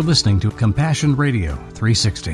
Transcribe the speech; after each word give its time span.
You're 0.00 0.06
listening 0.06 0.40
to 0.40 0.50
Compassion 0.50 1.14
Radio 1.14 1.56
360. 1.74 2.32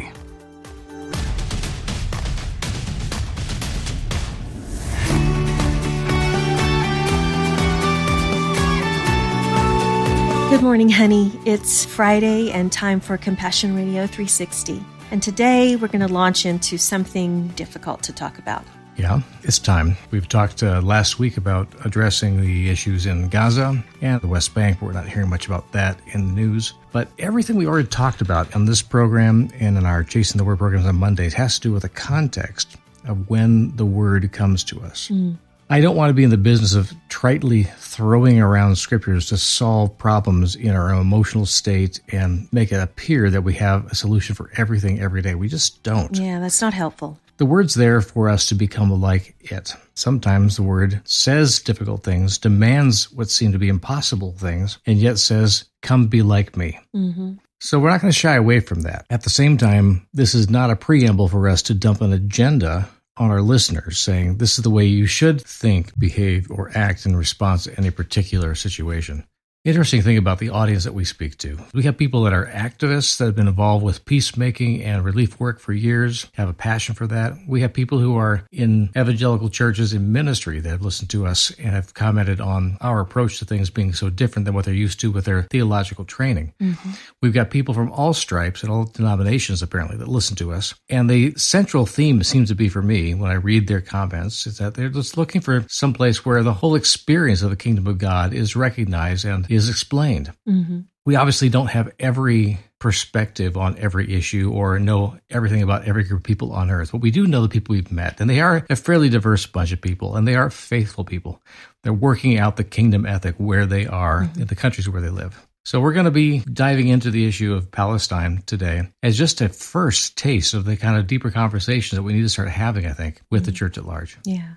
Good 10.49 10.63
morning, 10.63 10.89
honey. 10.89 11.33
It's 11.45 11.85
Friday 11.85 12.53
and 12.53 12.71
time 12.71 13.01
for 13.01 13.19
Compassion 13.19 13.75
Radio 13.75 14.07
360. 14.07 14.81
And 15.11 15.21
today 15.21 15.75
we're 15.75 15.89
going 15.89 16.07
to 16.07 16.13
launch 16.13 16.47
into 16.47 16.79
something 16.79 17.49
difficult 17.49 18.05
to 18.05 18.13
talk 18.13 18.39
about. 18.39 18.65
Yeah, 18.97 19.21
it's 19.43 19.59
time. 19.59 19.97
We've 20.11 20.27
talked 20.27 20.63
uh, 20.63 20.81
last 20.81 21.19
week 21.19 21.37
about 21.37 21.69
addressing 21.85 22.41
the 22.41 22.71
issues 22.71 23.05
in 23.05 23.29
Gaza 23.29 23.85
and 24.01 24.21
the 24.23 24.27
West 24.27 24.55
Bank. 24.55 24.81
We're 24.81 24.93
not 24.93 25.07
hearing 25.07 25.29
much 25.29 25.47
about 25.47 25.71
that 25.73 26.01
in 26.13 26.29
the 26.29 26.33
news. 26.33 26.73
But 26.93 27.09
everything 27.19 27.57
we 27.57 27.67
already 27.67 27.89
talked 27.89 28.23
about 28.23 28.55
on 28.57 28.65
this 28.65 28.81
program 28.81 29.51
and 29.61 29.77
in 29.77 29.85
our 29.85 30.03
Chasing 30.03 30.39
the 30.39 30.45
Word 30.45 30.59
programs 30.59 30.87
on 30.87 30.97
Mondays 30.97 31.35
has 31.35 31.57
to 31.57 31.69
do 31.69 31.73
with 31.73 31.83
the 31.83 31.91
context 31.91 32.77
of 33.07 33.29
when 33.29 33.77
the 33.77 33.85
Word 33.85 34.33
comes 34.33 34.65
to 34.65 34.81
us. 34.81 35.09
Mm. 35.09 35.37
I 35.69 35.81
don't 35.81 35.97
want 35.97 36.11
to 36.11 36.15
be 36.15 36.23
in 36.23 36.31
the 36.31 36.39
business 36.39 36.75
of 36.75 36.93
tritely 37.09 37.65
throwing 37.79 38.41
around 38.41 38.77
scriptures 38.77 39.27
to 39.27 39.37
solve 39.37 39.99
problems 39.99 40.55
in 40.55 40.71
our 40.71 40.91
emotional 40.91 41.45
state 41.45 42.01
and 42.13 42.49
make 42.53 42.71
it 42.71 42.81
appear 42.81 43.31
that 43.31 43.43
we 43.43 43.55
have 43.55 43.85
a 43.91 43.95
solution 43.95 44.37
for 44.37 44.51
everything 44.57 45.01
every 45.01 45.23
day. 45.23 45.35
We 45.35 45.49
just 45.49 45.83
don't. 45.83 46.17
Yeah, 46.17 46.39
that's 46.39 46.63
not 46.63 46.73
helpful. 46.73 47.19
The 47.39 47.47
word's 47.47 47.75
there 47.75 48.01
for 48.01 48.29
us 48.29 48.49
to 48.49 48.55
become 48.55 48.91
like 49.01 49.37
it. 49.41 49.75
Sometimes 49.95 50.57
the 50.57 50.63
word 50.63 51.03
says 51.05 51.61
difficult 51.61 52.03
things, 52.03 52.39
demands 52.39 53.13
what 53.13 53.31
seem 53.31 53.53
to 53.53 53.59
be 53.59 53.69
impossible 53.69 54.33
things, 54.33 54.79
and 54.87 54.99
yet 54.99 55.19
says, 55.19 55.67
Come 55.83 56.07
be 56.07 56.23
like 56.23 56.57
me. 56.57 56.79
Mm-hmm. 56.95 57.35
So 57.61 57.79
we're 57.79 57.91
not 57.91 58.01
going 58.01 58.13
to 58.13 58.19
shy 58.19 58.37
away 58.37 58.61
from 58.61 58.83
that. 58.83 59.07
At 59.11 59.23
the 59.23 59.31
same 59.31 59.57
time, 59.57 60.07
this 60.13 60.35
is 60.35 60.51
not 60.51 60.71
a 60.71 60.77
preamble 60.77 61.29
for 61.29 61.49
us 61.49 61.63
to 61.63 61.75
dump 61.75 62.01
an 62.01 62.13
agenda 62.13 62.89
on 63.17 63.31
our 63.31 63.41
listeners, 63.41 63.99
saying 63.99 64.37
this 64.37 64.59
is 64.59 64.65
the 64.65 64.71
way 64.71 64.85
you 64.85 65.07
should 65.07 65.41
think, 65.41 65.99
behave, 65.99 66.51
or 66.51 66.71
act 66.75 67.07
in 67.07 67.17
response 67.17 67.65
to 67.65 67.79
any 67.79 67.91
particular 67.91 68.55
situation. 68.55 69.27
Interesting 69.67 70.01
thing 70.01 70.17
about 70.17 70.39
the 70.39 70.51
audience 70.51 70.85
that 70.85 70.95
we 70.95 71.05
speak 71.05 71.39
to. 71.39 71.59
We 71.75 71.83
have 71.83 71.99
people 71.99 72.23
that 72.23 72.33
are 72.33 72.47
activists 72.47 73.19
that 73.19 73.25
have 73.25 73.35
been 73.35 73.49
involved 73.49 73.85
with 73.85 74.05
peacemaking 74.05 74.81
and 74.85 75.05
relief 75.05 75.41
work 75.41 75.59
for 75.59 75.73
years, 75.73 76.29
have 76.35 76.49
a 76.49 76.53
passion 76.53 76.95
for 76.95 77.09
that. 77.09 77.33
We 77.49 77.63
have 77.63 77.73
people 77.73 77.99
who 77.99 78.17
are 78.17 78.45
in 78.53 78.91
evangelical 78.97 79.49
churches 79.49 79.93
in 79.93 80.13
ministry 80.13 80.61
that 80.61 80.69
have 80.69 80.83
listened 80.83 81.11
to 81.11 81.27
us 81.27 81.51
and 81.59 81.71
have 81.71 81.95
commented 81.95 82.41
on 82.41 82.79
our 82.81 83.01
approach 83.01 83.41
to 83.41 83.45
things 83.45 83.69
being 83.69 83.93
so 83.93 84.09
different 84.09 84.45
than 84.45 84.55
what 84.55 84.67
they're 84.67 84.73
used 84.73 85.01
to 85.01 85.11
with 85.11 85.25
their 85.25 85.43
theological 85.43 86.05
training. 86.05 86.53
Mm-hmm. 86.61 86.91
We've 87.21 87.35
got 87.35 87.51
people 87.51 87.75
from 87.75 87.91
all 87.91 88.15
stripes 88.15 88.63
and 88.63 88.71
all 88.71 88.85
denominations 88.85 89.63
apparently 89.63 89.97
that 89.97 90.07
listen 90.07 90.37
to 90.37 90.53
us. 90.53 90.77
And 90.89 91.11
the 91.11 91.35
central 91.35 91.87
theme 91.87 92.23
seems 92.23 92.51
to 92.51 92.55
be 92.55 92.69
for 92.69 92.83
me 92.83 93.15
when 93.15 93.33
I 93.33 93.35
read 93.35 93.67
their 93.67 93.81
comments 93.81 94.47
is 94.47 94.59
that 94.59 94.75
they're 94.75 94.91
just 94.91 95.17
looking 95.17 95.41
for 95.41 95.65
some 95.69 95.93
place 95.93 96.25
where 96.25 96.45
the 96.45 96.55
whole 96.55 96.77
experience 96.77 97.43
of 97.43 97.51
the 97.51 97.57
kingdom 97.57 97.89
of 97.89 97.99
God 97.99 98.33
is 98.33 98.55
recognized 98.55 99.25
and 99.25 99.45
is 99.57 99.69
explained. 99.69 100.33
Mm-hmm. 100.49 100.81
We 101.05 101.17
obviously 101.17 101.49
don't 101.49 101.69
have 101.69 101.93
every 101.99 102.59
perspective 102.79 103.57
on 103.57 103.79
every 103.79 104.13
issue 104.13 104.53
or 104.53 104.79
know 104.79 105.19
everything 105.31 105.63
about 105.63 105.87
every 105.87 106.05
group 106.05 106.21
of 106.21 106.25
people 106.25 106.53
on 106.53 106.71
earth, 106.71 106.93
but 106.93 107.01
we 107.01 107.11
do 107.11 107.27
know 107.27 107.43
the 107.43 107.49
people 107.49 107.75
we've 107.75 107.93
met, 107.93 108.21
and 108.21 108.29
they 108.29 108.41
are 108.41 108.67
a 108.69 108.77
fairly 108.77 109.09
diverse 109.09 109.47
bunch 109.47 109.73
of 109.73 109.81
people, 109.81 110.17
and 110.17 110.27
they 110.27 110.35
are 110.35 110.51
faithful 110.51 111.05
people. 111.05 111.41
They're 111.83 111.93
working 111.93 112.39
out 112.39 112.57
the 112.57 112.65
kingdom 112.65 113.07
ethic 113.07 113.37
where 113.39 113.67
they 113.67 113.87
are 113.87 114.23
mm-hmm. 114.23 114.43
in 114.43 114.47
the 114.49 114.57
countries 114.57 114.89
where 114.89 115.03
they 115.03 115.11
live. 115.11 115.47
So 115.65 115.81
we're 115.81 115.95
going 115.95 116.05
to 116.05 116.13
be 116.13 116.41
diving 116.41 116.87
into 116.87 117.11
the 117.11 117.27
issue 117.27 117.53
of 117.55 117.73
Palestine 117.73 118.45
today 118.47 118.89
as 119.03 119.19
just 119.19 119.41
a 119.41 119.49
first 119.49 120.17
taste 120.17 120.55
of 120.55 120.65
the 120.65 120.77
kind 120.77 120.97
of 120.97 121.09
deeper 121.09 121.33
conversations 121.33 121.97
that 121.97 122.05
we 122.05 122.13
need 122.13 122.23
to 122.23 122.29
start 122.29 122.49
having, 122.49 122.87
I 122.87 122.93
think, 122.93 123.21
with 123.33 123.43
mm-hmm. 123.43 123.47
the 123.47 123.57
church 123.57 123.77
at 123.77 123.85
large. 123.85 124.17
Yeah. 124.25 124.55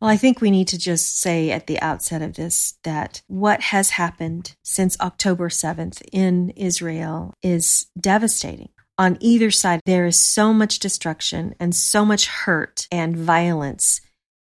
Well, 0.00 0.10
I 0.10 0.16
think 0.16 0.40
we 0.40 0.50
need 0.50 0.68
to 0.68 0.78
just 0.78 1.20
say 1.20 1.50
at 1.50 1.66
the 1.66 1.80
outset 1.80 2.22
of 2.22 2.34
this 2.34 2.74
that 2.84 3.22
what 3.26 3.60
has 3.60 3.90
happened 3.90 4.56
since 4.62 4.98
October 5.00 5.48
7th 5.50 6.00
in 6.10 6.50
Israel 6.50 7.34
is 7.42 7.86
devastating. 7.98 8.70
On 8.96 9.18
either 9.20 9.50
side, 9.50 9.80
there 9.84 10.06
is 10.06 10.18
so 10.18 10.52
much 10.52 10.78
destruction 10.78 11.54
and 11.60 11.74
so 11.74 12.04
much 12.04 12.26
hurt 12.26 12.86
and 12.90 13.16
violence 13.16 14.00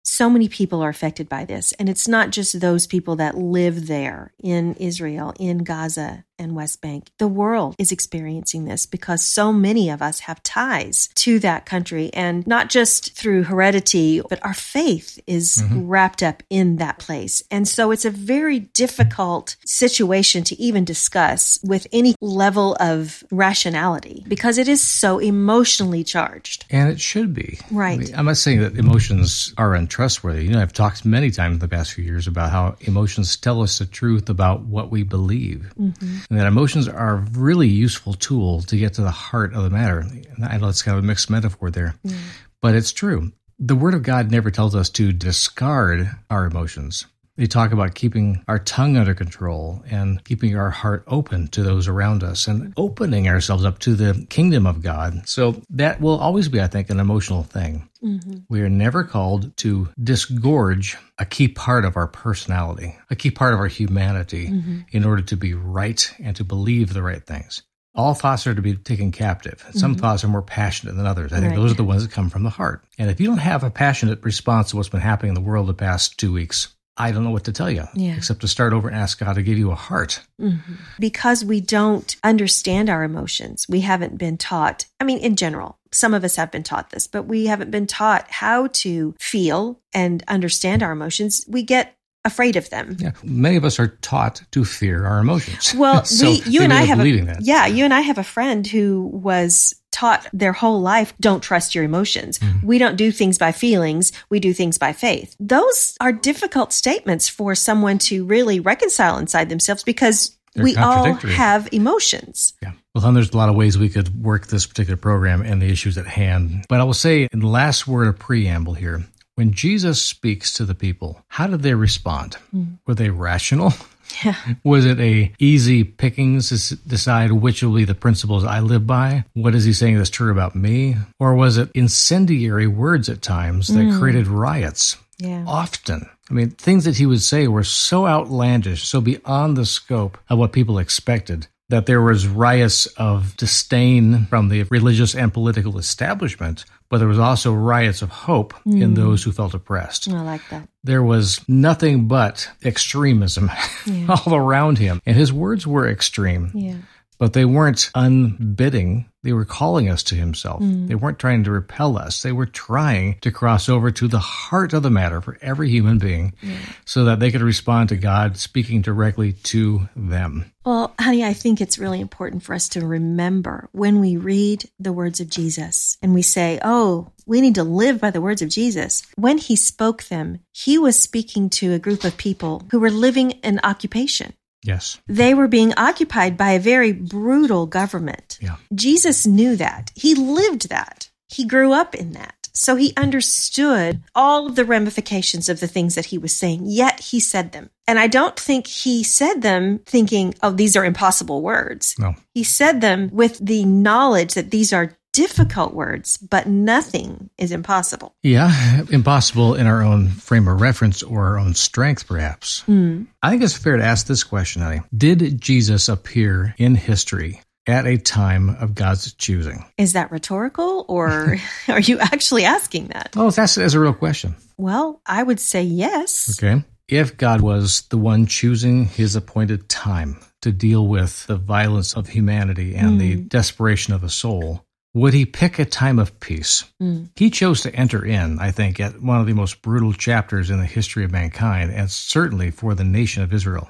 so 0.05 0.29
many 0.29 0.47
people 0.47 0.81
are 0.81 0.89
affected 0.89 1.28
by 1.28 1.45
this. 1.45 1.72
And 1.73 1.89
it's 1.89 2.07
not 2.07 2.29
just 2.29 2.61
those 2.61 2.88
people 2.88 3.16
that 3.17 3.38
live 3.38 3.88
there 3.88 4.34
in 4.41 4.75
Israel, 4.75 5.34
in 5.39 5.59
Gaza, 5.59 6.25
and 6.38 6.56
West 6.56 6.81
Bank. 6.81 7.09
The 7.18 7.28
world 7.28 7.75
is 7.78 7.91
experiencing 7.91 8.66
this 8.66 8.85
because 8.85 9.25
so 9.25 9.51
many 9.53 9.90
of 9.90 10.01
us 10.01 10.22
have 10.22 10.44
ties 10.44 11.09
to 11.16 11.40
that 11.40 11.66
country 11.66 12.09
and 12.13 12.46
not 12.47 12.69
just 12.69 13.16
through 13.16 13.44
heredity, 13.44 14.22
but 14.29 14.44
our 14.46 14.53
faith 14.53 15.19
is 15.28 15.57
mm-hmm. 15.57 15.88
wrapped 15.88 16.23
up 16.23 16.44
in 16.50 16.78
that 16.78 17.00
place. 17.00 17.44
And 17.50 17.68
so 17.68 17.91
it's 17.91 18.06
a 18.06 18.09
very 18.09 18.59
difficult 18.59 19.56
situation 19.66 20.44
to 20.46 20.59
even 20.62 20.85
discuss 20.85 21.59
with 21.63 21.88
any 21.91 22.16
level 22.22 22.75
of 22.79 23.23
rationality 23.31 24.23
because 24.28 24.57
it 24.57 24.67
is 24.67 24.81
so 24.81 25.19
emotionally 25.19 26.03
charged. 26.03 26.66
And 26.69 26.90
it 26.90 27.00
should 27.00 27.34
be. 27.34 27.59
Right. 27.72 27.94
I 27.94 27.97
mean, 27.97 28.16
I'm 28.16 28.25
not 28.25 28.38
saying 28.38 28.62
that 28.62 28.78
emotions 28.78 29.53
are 29.57 29.73
untrustworthy. 29.73 30.44
You 30.46 30.52
know, 30.52 30.62
I've 30.62 30.73
talked 30.73 31.06
many 31.06 31.31
times 31.31 31.56
in 31.56 31.59
the 31.59 31.67
past 31.67 31.94
few 31.94 32.03
years 32.03 32.28
about 32.28 32.52
how 32.52 32.75
emotions 32.81 33.35
tell 33.38 33.62
us 33.62 33.79
the 33.79 33.85
truth 33.85 34.29
about 34.29 34.62
what 34.62 34.91
we 34.91 35.03
believe. 35.03 35.73
Mm-hmm 35.79 36.25
and 36.30 36.40
that 36.40 36.47
emotions 36.47 36.88
are 36.88 37.16
a 37.16 37.25
really 37.31 37.68
useful 37.68 38.13
tool 38.13 38.62
to 38.63 38.78
get 38.78 38.94
to 38.96 39.02
the 39.02 39.12
heart 39.12 39.53
of 39.53 39.63
the 39.63 39.69
matter. 39.69 40.06
I 40.44 40.58
know 40.58 40.69
it's 40.69 40.81
kind 40.81 40.97
of 40.97 41.03
a 41.03 41.08
mixed 41.08 41.30
metaphor 41.30 41.72
there, 41.72 41.96
mm. 42.06 42.18
but 42.62 42.75
it's 42.75 42.91
true. 42.91 43.31
The 43.59 43.75
Word 43.75 43.94
of 43.94 44.03
God 44.03 44.31
never 44.31 44.52
tells 44.52 44.75
us 44.75 44.90
to 44.91 45.14
discard 45.14 46.09
our 46.30 46.46
emotions. 46.46 47.06
They 47.38 47.47
talk 47.47 47.73
about 47.73 47.96
keeping 47.96 48.44
our 48.47 48.59
tongue 48.59 48.96
under 48.96 49.13
control 49.13 49.84
and 49.90 50.23
keeping 50.23 50.57
our 50.57 50.69
heart 50.69 51.03
open 51.07 51.50
to 51.50 51.63
those 51.63 51.88
around 51.88 52.23
us 52.23 52.47
and 52.47 52.73
opening 52.78 53.28
ourselves 53.28 53.66
up 53.66 53.79
to 53.79 53.96
the 53.96 54.25
kingdom 54.29 54.66
of 54.66 54.81
God. 54.81 55.28
So 55.28 55.62
that 55.72 56.00
will 56.00 56.18
always 56.18 56.47
be, 56.47 56.62
I 56.62 56.68
think, 56.68 56.90
an 56.90 57.00
emotional 57.00 57.44
thing. 57.44 57.90
Mm-hmm. 58.01 58.38
We 58.47 58.62
are 58.62 58.69
never 58.69 59.03
called 59.03 59.56
to 59.57 59.90
disgorge 60.01 60.97
a 61.19 61.25
key 61.25 61.50
part 61.50 61.84
of 61.84 61.97
our 61.97 62.07
personality, 62.07 62.96
a 63.09 63.16
key 63.16 63.31
part 63.31 63.53
of 63.53 63.59
our 63.59 63.67
humanity 63.67 64.47
mm-hmm. 64.47 64.79
in 64.91 65.03
order 65.03 65.23
to 65.23 65.35
be 65.35 65.53
right 65.53 66.13
and 66.19 66.35
to 66.38 66.44
believe 66.44 66.94
the 66.94 67.03
right 67.03 67.25
things. 67.25 67.63
All 67.96 68.13
thoughts 68.13 68.46
are 68.46 68.53
to 68.53 68.62
be 68.62 68.75
taken 68.75 69.12
captive. 69.12 69.66
Some 69.72 69.94
mm-hmm. 69.94 70.02
thoughts 70.02 70.23
are 70.23 70.28
more 70.28 70.41
passionate 70.41 70.96
than 70.96 71.06
others. 71.06 71.31
I 71.31 71.40
think 71.40 71.52
right. 71.52 71.56
those 71.56 71.72
are 71.72 71.75
the 71.75 71.85
ones 71.85 72.03
that 72.03 72.12
come 72.12 72.29
from 72.29 72.44
the 72.44 72.50
heart. 72.50 72.84
And 72.97 73.09
if 73.09 73.22
you 73.22 73.28
don't 73.28 73.38
have 73.38 73.63
a 73.63 73.72
passionate 73.72 74.22
response 74.23 74.69
to 74.69 74.75
what's 74.75 74.90
been 74.90 75.00
happening 75.00 75.29
in 75.29 75.35
the 75.35 75.41
world 75.41 75.67
the 75.67 75.73
past 75.73 76.17
two 76.17 76.34
weeks, 76.34 76.75
I 76.97 77.11
don't 77.11 77.23
know 77.23 77.31
what 77.31 77.44
to 77.45 77.51
tell 77.51 77.69
you 77.69 77.85
yeah. 77.94 78.16
except 78.16 78.41
to 78.41 78.47
start 78.47 78.72
over 78.72 78.88
and 78.88 78.95
ask 78.95 79.19
God 79.19 79.33
to 79.33 79.44
give 79.44 79.57
you 79.57 79.72
a 79.72 79.75
heart. 79.75 80.22
Mm-hmm. 80.39 80.75
Because 81.00 81.44
we 81.44 81.59
don't 81.59 82.16
understand 82.23 82.89
our 82.89 83.03
emotions, 83.03 83.66
we 83.67 83.81
haven't 83.81 84.17
been 84.17 84.38
taught. 84.38 84.85
I 85.00 85.03
mean, 85.03 85.19
in 85.19 85.35
general, 85.35 85.78
some 85.91 86.13
of 86.13 86.23
us 86.23 86.35
have 86.38 86.51
been 86.51 86.63
taught 86.63 86.91
this, 86.91 87.07
but 87.07 87.23
we 87.23 87.47
haven't 87.47 87.72
been 87.72 87.88
taught 87.88 88.29
how 88.29 88.67
to 88.67 89.16
feel 89.19 89.79
and 89.94 90.23
understand 90.28 90.84
our 90.84 90.91
emotions. 90.91 91.45
We 91.47 91.63
get 91.63 91.97
afraid 92.23 92.55
of 92.55 92.69
them. 92.69 92.97
Yeah, 93.00 93.11
many 93.23 93.55
of 93.55 93.63
us 93.63 93.79
are 93.79 93.88
taught 93.88 94.41
to 94.51 94.66
fear 94.66 95.05
our 95.05 95.19
emotions. 95.19 95.73
Well, 95.75 96.03
so 96.05 96.31
we, 96.31 96.41
you 96.45 96.61
and 96.63 96.73
I 96.73 96.84
have 96.84 97.00
a, 97.00 97.22
that. 97.22 97.41
yeah, 97.41 97.67
you 97.67 97.85
and 97.85 97.94
I 97.94 98.01
have 98.01 98.17
a 98.17 98.23
friend 98.23 98.66
who 98.66 99.09
was 99.13 99.75
taught 99.95 100.28
their 100.33 100.51
whole 100.51 100.81
life 100.81 101.13
don't 101.22 101.41
trust 101.41 101.73
your 101.73 101.85
emotions. 101.85 102.38
Mm-hmm. 102.38 102.67
We 102.67 102.78
don't 102.78 102.97
do 102.97 103.13
things 103.13 103.38
by 103.38 103.53
feelings, 103.53 104.11
we 104.29 104.41
do 104.41 104.53
things 104.53 104.78
by 104.78 104.91
faith. 104.91 105.35
Those 105.39 105.95
are 106.01 106.11
difficult 106.11 106.73
statements 106.73 107.29
for 107.29 107.56
someone 107.56 107.97
to 108.09 108.25
really 108.25 108.59
reconcile 108.59 109.17
inside 109.17 109.47
themselves 109.47 109.84
because 109.84 110.35
They're 110.53 110.66
we 110.66 110.75
all 110.75 111.13
have 111.13 111.70
emotions. 111.72 112.53
Yeah. 112.61 112.73
Well, 112.93 113.03
then 113.03 113.14
there's 113.14 113.31
a 113.31 113.37
lot 113.37 113.47
of 113.47 113.55
ways 113.55 113.78
we 113.78 113.90
could 113.90 114.22
work 114.22 114.47
this 114.47 114.66
particular 114.66 114.97
program 114.97 115.41
and 115.41 115.61
the 115.61 115.67
issues 115.67 115.97
at 115.97 116.08
hand. 116.08 116.66
But 116.67 116.81
I 116.81 116.84
will 116.84 116.93
say 116.93 117.29
in 117.31 117.40
the 117.40 117.47
last 117.47 117.87
word 117.87 118.09
of 118.09 118.20
preamble 118.20 118.73
here, 118.73 119.05
when 119.35 119.53
Jesus 119.53 120.02
speaks 120.02 120.53
to 120.53 120.66
the 120.66 120.75
people, 120.75 121.22
how 121.28 121.47
did 121.47 121.61
they 121.61 121.73
respond? 121.73 122.37
Mm. 122.53 122.79
Were 122.85 122.96
they 122.96 123.09
rational? 123.09 123.73
Yeah. 124.23 124.35
Was 124.63 124.85
it 124.85 124.99
a 124.99 125.34
easy 125.40 125.84
pickings 125.84 126.49
to 126.49 126.75
decide 126.75 127.31
which 127.31 127.63
will 127.63 127.75
be 127.75 127.85
the 127.85 127.96
principles 127.96 128.43
I 128.43 128.59
live 128.59 128.87
by? 128.87 129.25
What 129.34 129.55
is 129.55 129.66
he 129.66 129.73
saying 129.73 129.97
that's 129.97 130.09
true 130.09 130.31
about 130.31 130.55
me? 130.55 130.96
Or 131.19 131.35
was 131.35 131.57
it 131.57 131.72
incendiary 131.73 132.67
words 132.67 133.09
at 133.09 133.22
times 133.22 133.67
that 133.67 133.79
mm. 133.79 133.99
created 133.99 134.28
riots? 134.28 134.97
Yeah. 135.17 135.46
Often. 135.47 136.09
I 136.29 136.34
mean, 136.34 136.49
things 136.52 136.85
that 136.85 136.97
he 136.97 137.05
would 137.05 137.22
say 137.22 137.47
were 137.47 137.63
so 137.63 138.07
outlandish, 138.07 138.84
so 138.84 138.99
beyond 138.99 139.55
the 139.55 139.66
scope 139.66 140.17
of 140.29 140.40
what 140.40 140.51
people 140.51 140.79
expected 140.79 141.47
that 141.70 141.88
there 141.88 142.02
was 142.02 142.28
riots 142.28 142.85
of 142.97 143.35
disdain 143.38 144.26
from 144.28 144.50
the 144.50 144.64
religious 144.64 145.16
and 145.16 145.34
political 145.34 145.78
establishment, 145.78 146.64
but 146.90 147.00
there 147.00 147.08
was 147.08 147.20
also 147.20 147.52
riots 147.53 148.02
of 148.02 148.09
hope 148.09 148.53
mm. 148.66 148.82
in 148.82 148.94
those 148.94 149.23
who 149.23 149.32
felt 149.32 149.53
oppressed. 149.53 150.08
I 150.09 150.22
like 150.22 150.47
that. 150.50 150.70
There 150.84 151.03
was 151.03 151.41
nothing 151.47 152.08
but 152.08 152.50
extremism 152.64 153.50
yeah. 153.88 154.16
all 154.28 154.35
around 154.35 154.78
him, 154.78 155.02
and 155.06 155.17
his 155.17 155.34
words 155.34 155.66
were 155.66 155.90
extreme. 155.90 156.52
Yeah. 156.53 156.78
But 157.17 157.34
they 157.34 157.46
weren't 157.46 157.90
unbidding. 157.96 159.06
They 159.23 159.34
were 159.34 159.46
calling 159.46 159.90
us 159.90 160.03
to 160.03 160.16
himself. 160.16 160.62
Mm. 160.62 160.88
They 160.88 160.96
weren't 160.96 161.17
trying 161.17 161.44
to 161.46 161.52
repel 161.52 161.97
us. 161.97 162.22
They 162.22 162.32
were 162.32 162.46
trying 162.46 163.17
to 163.22 163.32
cross 163.32 163.70
over 163.70 163.90
to 163.90 164.08
the 164.08 164.20
heart 164.20 164.73
of 164.73 164.84
the 164.84 164.91
matter 164.91 165.20
for 165.20 165.38
every 165.41 165.70
human 165.70 165.97
being 165.97 166.34
yeah. 166.41 166.58
so 166.85 167.06
that 167.06 167.20
they 167.20 167.32
could 167.32 167.41
respond 167.41 167.90
to 167.90 167.96
God 167.96 168.38
speaking 168.38 168.82
directly 168.82 169.34
to 169.34 169.90
them. 169.96 170.52
Well, 170.64 170.94
honey, 171.00 171.23
I 171.23 171.34
think 171.34 171.59
it's 171.59 171.79
really 171.79 172.02
important 172.02 172.44
for 172.44 172.53
us 172.53 172.70
to 172.70 172.85
remember 172.85 173.70
when 173.72 174.00
we 174.00 174.18
read 174.18 174.70
the 174.79 174.94
words 174.94 175.20
of 175.20 175.29
Jesus 175.29 175.97
and 176.02 176.14
we 176.14 176.22
say, 176.22 176.59
oh, 176.64 177.11
we 177.26 177.41
need 177.41 177.56
to 177.56 177.64
live 177.64 178.00
by 178.00 178.11
the 178.11 178.22
words 178.22 178.41
of 178.41 178.50
Jesus. 178.50 179.03
When 179.16 179.38
he 179.40 179.56
spoke 179.56 180.03
them, 180.03 180.40
he 180.52 180.78
was 180.78 181.02
speaking 181.02 181.50
to 181.52 181.73
a 181.73 181.79
group 181.79 182.03
of 182.03 182.18
people 182.18 182.64
who 182.72 182.79
were 182.79 182.91
living 182.91 183.34
an 183.44 183.59
occupation. 183.64 184.34
Yes. 184.66 185.00
They 185.08 185.34
were 185.34 185.47
being 185.47 185.73
occupied 185.78 186.38
by 186.38 186.52
a 186.52 186.59
very 186.59 186.91
brutal 186.91 187.66
government. 187.67 188.40
Yeah. 188.41 188.56
Jesus 188.73 189.26
knew 189.28 189.56
that. 189.56 189.91
He 189.96 190.16
lived 190.16 190.70
that. 190.70 191.09
He 191.29 191.46
grew 191.46 191.72
up 191.72 191.96
in 191.96 192.14
that. 192.14 192.34
So 192.53 192.76
he 192.76 192.94
understood 192.96 194.02
all 194.16 194.47
of 194.47 194.56
the 194.56 194.64
ramifications 194.64 195.50
of 195.50 195.59
the 195.59 195.67
things 195.67 195.96
that 195.96 196.06
he 196.06 196.17
was 196.17 196.34
saying, 196.34 196.62
yet 196.64 197.02
he 197.02 197.20
said 197.20 197.52
them. 197.52 197.70
And 197.85 198.00
I 198.00 198.08
don't 198.08 198.40
think 198.40 198.66
he 198.66 199.03
said 199.03 199.41
them 199.41 199.79
thinking, 199.79 200.34
oh, 200.41 200.52
these 200.52 200.78
are 200.78 200.85
impossible 200.85 201.41
words. 201.41 201.96
No. 202.00 202.16
He 202.34 202.46
said 202.46 202.79
them 202.79 203.09
with 203.11 203.46
the 203.46 203.66
knowledge 203.66 204.35
that 204.35 204.52
these 204.52 204.72
are 204.72 204.97
difficult 205.16 205.73
words, 205.73 206.17
but 206.17 206.46
nothing 206.46 207.29
is 207.38 207.53
impossible. 207.53 208.14
Yeah, 208.22 208.82
impossible 208.91 209.56
in 209.56 209.66
our 209.66 209.82
own 209.82 210.09
frame 210.09 210.47
of 210.50 210.59
reference 210.59 211.02
or 211.02 211.26
our 211.26 211.40
own 211.40 211.53
strength, 211.53 212.06
perhaps. 212.06 212.64
Mm. 212.67 213.08
I 213.23 213.29
think 213.29 213.41
it's 213.41 213.58
fair 213.58 213.78
to 213.78 213.84
ask 213.84 214.08
this 214.08 214.26
question, 214.26 214.62
honey. 214.62 214.82
Did 214.96 215.40
Jesus 215.40 215.88
appear 215.88 216.53
in 216.58 216.76
history 216.76 217.41
at 217.66 217.88
a 217.88 217.97
time 217.97 218.50
of 218.50 218.76
God's 218.76 219.14
choosing? 219.14 219.64
Is 219.78 219.94
that 219.94 220.12
rhetorical 220.12 220.85
or 220.90 221.38
are 221.70 221.79
you 221.79 221.97
actually 222.00 222.44
asking 222.44 222.88
that? 222.88 223.14
Oh, 223.16 223.32
that's, 223.32 223.56
that's 223.56 223.73
a 223.73 223.79
real 223.79 223.94
question. 223.94 224.35
Well, 224.58 225.02
I 225.06 225.23
would 225.23 225.40
say 225.40 225.64
yes. 225.64 226.38
Okay. 226.38 226.61
If 226.90 227.16
God 227.16 227.40
was 227.40 227.84
the 227.90 227.97
one 227.97 228.26
choosing 228.28 228.85
his 228.85 229.16
appointed 229.16 229.70
time 229.70 230.20
to 230.41 230.52
deal 230.52 230.85
with 230.85 231.26
the 231.26 231.38
violence 231.38 231.96
of 231.96 232.08
humanity 232.08 232.76
and 232.76 232.91
mm. 232.91 233.00
the 233.00 233.16
desperation 233.16 233.94
of 233.94 234.03
a 234.03 234.09
soul, 234.09 234.65
would 234.96 235.14
he 235.14 235.26
pick 235.26 235.59
a 235.59 235.66
time 235.66 236.00
of 236.00 236.18
peace? 236.22 236.64
Mm. 236.82 237.09
He 237.18 237.30
chose 237.30 237.62
to 237.62 237.76
enter 237.76 238.03
in, 238.06 238.40
I 238.40 238.52
think, 238.52 238.80
at 238.80 239.02
one 239.02 239.20
of 239.20 239.28
the 239.28 239.34
most 239.34 239.62
brutal 239.62 239.92
chapters 239.92 240.50
in 240.50 240.58
the 240.58 240.66
history 240.66 241.03
of 241.03 241.12
mankind, 241.12 241.72
and 241.72 241.92
certainly 241.92 242.50
for 242.50 242.74
the 242.74 242.86
nation 242.86 243.22
of 243.22 243.34
Israel. 243.34 243.70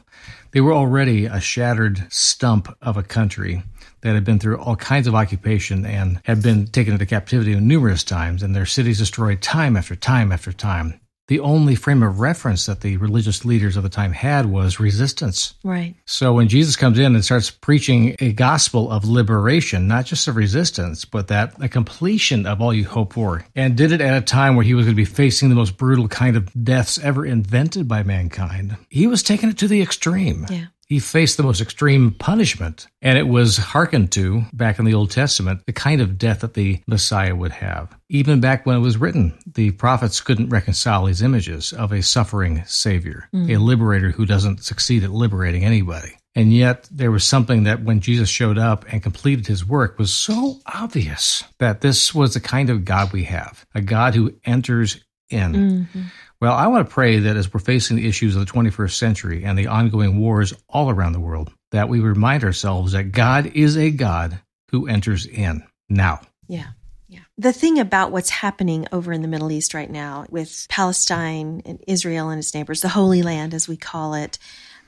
They 0.52 0.62
were 0.62 0.72
already 0.72 1.26
a 1.26 1.42
shattered 1.42 2.06
stump 2.14 2.74
of 2.80 2.96
a 2.96 3.04
country 3.04 3.64
that 4.02 4.14
had 4.14 4.24
been 4.24 4.38
through 4.38 4.60
all 4.60 4.76
kinds 4.76 5.08
of 5.08 5.16
occupation 5.16 5.84
and 5.84 6.22
had 6.26 6.44
been 6.44 6.68
taken 6.68 6.94
into 6.94 7.08
captivity 7.08 7.56
numerous 7.56 8.04
times, 8.04 8.44
and 8.44 8.56
their 8.56 8.68
cities 8.68 9.00
destroyed 9.00 9.42
time 9.42 9.76
after 9.76 9.96
time 9.96 10.32
after 10.32 10.54
time 10.54 11.00
the 11.28 11.40
only 11.40 11.76
frame 11.76 12.04
of 12.04 12.20
reference 12.20 12.66
that 12.68 12.82
the 12.82 12.98
religious 12.98 13.46
leaders 13.46 13.78
of 13.78 13.84
the 13.84 13.90
time 13.90 14.12
had 14.12 14.46
was 14.46 14.80
resistance. 14.80 15.56
Right. 15.64 15.96
So 16.06 16.34
when 16.34 16.48
Jesus 16.48 16.76
comes 16.76 17.00
in 17.00 17.16
and 17.16 17.26
starts 17.26 17.50
preaching 17.50 18.16
a 18.20 18.32
gospel 18.34 18.92
of 18.92 19.06
liberation, 19.06 19.88
not 19.88 20.06
just 20.06 20.28
of 20.28 20.36
resistance, 20.36 21.06
but 21.06 21.28
that 21.30 21.54
a 21.60 21.70
completion 21.70 22.46
of 22.46 22.62
all 22.62 22.74
you 22.74 22.86
hope 22.86 23.14
for, 23.14 23.46
and 23.56 23.76
did 23.76 23.92
it 23.92 24.02
at 24.02 24.18
a 24.18 24.26
time 24.26 24.56
where 24.56 24.66
he 24.66 24.74
was 24.74 24.86
going 24.86 24.96
to 24.96 25.02
be 25.02 25.06
facing 25.06 25.50
the 25.50 25.56
most 25.56 25.78
brutal 25.78 26.08
kind 26.08 26.36
of 26.36 26.52
deaths 26.64 27.00
ever 27.00 27.26
invented 27.26 27.88
by 27.88 28.04
mankind, 28.04 28.78
he 28.90 29.08
was 29.08 29.24
taking 29.24 29.50
it 29.50 29.58
to 29.58 29.68
the 29.68 29.82
extreme. 29.82 30.46
Yeah 30.50 30.66
he 30.86 31.00
faced 31.00 31.38
the 31.38 31.44
most 31.44 31.62
extreme 31.62 32.12
punishment. 32.12 32.88
And 33.02 33.18
it 33.18 33.28
was 33.28 33.58
hearkened 33.58 34.12
to 34.14 34.44
back 34.54 34.80
in 34.80 34.86
the 34.86 34.94
Old 34.94 35.12
Testament, 35.12 35.62
the 35.66 35.74
kind 35.74 36.02
of 36.02 36.18
death 36.18 36.42
that 36.42 36.54
the 36.54 36.82
Messiah 36.88 37.36
would 37.36 37.52
have. 37.54 37.96
Even 38.10 38.40
back 38.40 38.66
when 38.66 38.78
it 38.78 38.82
was 38.82 38.98
written, 38.98 39.38
the 39.46 39.72
prophets 39.72 40.22
couldn't 40.22 40.50
reconcile 40.50 41.06
these 41.06 41.22
images 41.22 41.74
of 41.74 41.92
a 41.92 42.04
suffering 42.04 42.64
Savior, 42.66 43.28
mm. 43.34 43.54
a 43.54 43.60
liberator 43.60 44.12
who 44.12 44.26
doesn't 44.26 44.64
succeed 44.64 45.04
at 45.04 45.12
liberating 45.12 45.66
anybody. 45.66 46.18
And 46.36 46.54
yet 46.54 46.88
there 46.92 47.12
was 47.12 47.24
something 47.24 47.64
that 47.64 47.84
when 47.84 48.02
Jesus 48.02 48.28
showed 48.28 48.58
up 48.58 48.86
and 48.92 49.02
completed 49.02 49.48
his 49.48 49.66
work 49.66 49.98
was 49.98 50.14
so 50.14 50.60
obvious 50.66 51.46
that 51.60 51.82
this 51.82 52.14
was 52.14 52.34
the 52.34 52.42
kind 52.42 52.70
of 52.70 52.84
God 52.84 53.14
we 53.14 53.24
have, 53.24 53.66
a 53.74 53.82
God 53.82 54.16
who 54.16 54.36
enters 54.44 55.00
in. 55.30 55.54
Mm-hmm. 55.54 56.02
Well, 56.42 56.54
I 56.54 56.68
want 56.68 56.88
to 56.88 56.94
pray 56.94 57.20
that 57.20 57.38
as 57.38 57.54
we're 57.54 57.60
facing 57.60 57.98
the 57.98 58.08
issues 58.08 58.36
of 58.36 58.46
the 58.46 58.52
21st 58.52 58.92
century 58.92 59.46
and 59.46 59.58
the 59.58 59.68
ongoing 59.68 60.20
wars 60.20 60.54
all 60.68 60.90
around 60.90 61.14
the 61.14 61.20
world, 61.20 61.52
that 61.72 61.90
we 61.90 62.00
remind 62.00 62.44
ourselves 62.44 62.92
that 62.92 63.12
God 63.12 63.48
is 63.48 63.78
a 63.78 63.90
God 63.90 64.40
who 64.72 64.88
enters 64.88 65.26
in 65.26 65.64
now. 65.90 66.22
Yeah. 66.48 66.68
Yeah. 67.08 67.22
The 67.38 67.54
thing 67.54 67.80
about 67.80 68.12
what's 68.12 68.30
happening 68.30 68.88
over 68.92 69.14
in 69.14 69.22
the 69.22 69.28
Middle 69.28 69.52
East 69.52 69.74
right 69.74 69.90
now 69.90 70.26
with 70.30 70.66
Palestine 70.70 71.62
and 71.66 71.82
Israel 71.88 72.30
and 72.30 72.40
its 72.40 72.54
neighbors, 72.54 72.82
the 72.82 72.90
Holy 72.90 73.22
Land, 73.22 73.54
as 73.54 73.68
we 73.68 73.78
call 73.78 74.16
it, 74.16 74.38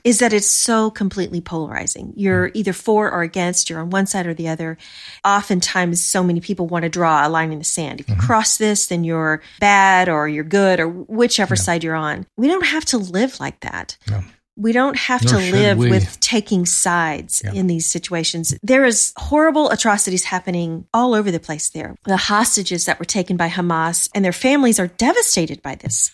is 0.04 0.18
that 0.20 0.32
it's 0.32 0.50
so 0.50 0.90
completely 0.90 1.40
polarizing. 1.40 2.12
You're 2.16 2.50
either 2.54 2.72
for 2.72 3.10
or 3.10 3.22
against, 3.22 3.68
you're 3.68 3.80
on 3.80 3.90
one 3.90 4.06
side 4.06 4.26
or 4.26 4.34
the 4.34 4.48
other. 4.48 4.78
Oftentimes, 5.24 6.02
so 6.02 6.22
many 6.22 6.40
people 6.40 6.66
want 6.66 6.84
to 6.84 6.88
draw 6.88 7.26
a 7.26 7.28
line 7.28 7.52
in 7.52 7.58
the 7.58 7.64
sand. 7.64 8.00
If 8.00 8.08
you 8.08 8.14
mm-hmm. 8.14 8.26
cross 8.26 8.58
this, 8.58 8.86
then 8.86 9.04
you're 9.04 9.42
bad 9.60 10.08
or 10.08 10.28
you're 10.28 10.44
good 10.44 10.80
or 10.80 10.88
whichever 10.88 11.54
yeah. 11.54 11.62
side 11.62 11.84
you're 11.84 11.94
on. 11.94 12.26
We 12.36 12.48
don't 12.48 12.66
have 12.66 12.84
to 12.86 12.98
live 12.98 13.40
like 13.40 13.60
that. 13.60 13.96
Yeah. 14.08 14.22
We 14.56 14.72
don't 14.72 14.98
have 14.98 15.22
Nor 15.24 15.40
to 15.40 15.52
live 15.52 15.78
we. 15.78 15.88
with 15.88 16.18
taking 16.18 16.66
sides 16.66 17.42
yeah. 17.44 17.52
in 17.52 17.68
these 17.68 17.86
situations. 17.86 18.58
There 18.60 18.84
is 18.84 19.12
horrible 19.16 19.70
atrocities 19.70 20.24
happening 20.24 20.84
all 20.92 21.14
over 21.14 21.30
the 21.30 21.38
place 21.38 21.68
there. 21.68 21.94
The 22.04 22.16
hostages 22.16 22.86
that 22.86 22.98
were 22.98 23.04
taken 23.04 23.36
by 23.36 23.50
Hamas 23.50 24.10
and 24.16 24.24
their 24.24 24.32
families 24.32 24.80
are 24.80 24.88
devastated 24.88 25.62
by 25.62 25.76
this. 25.76 26.10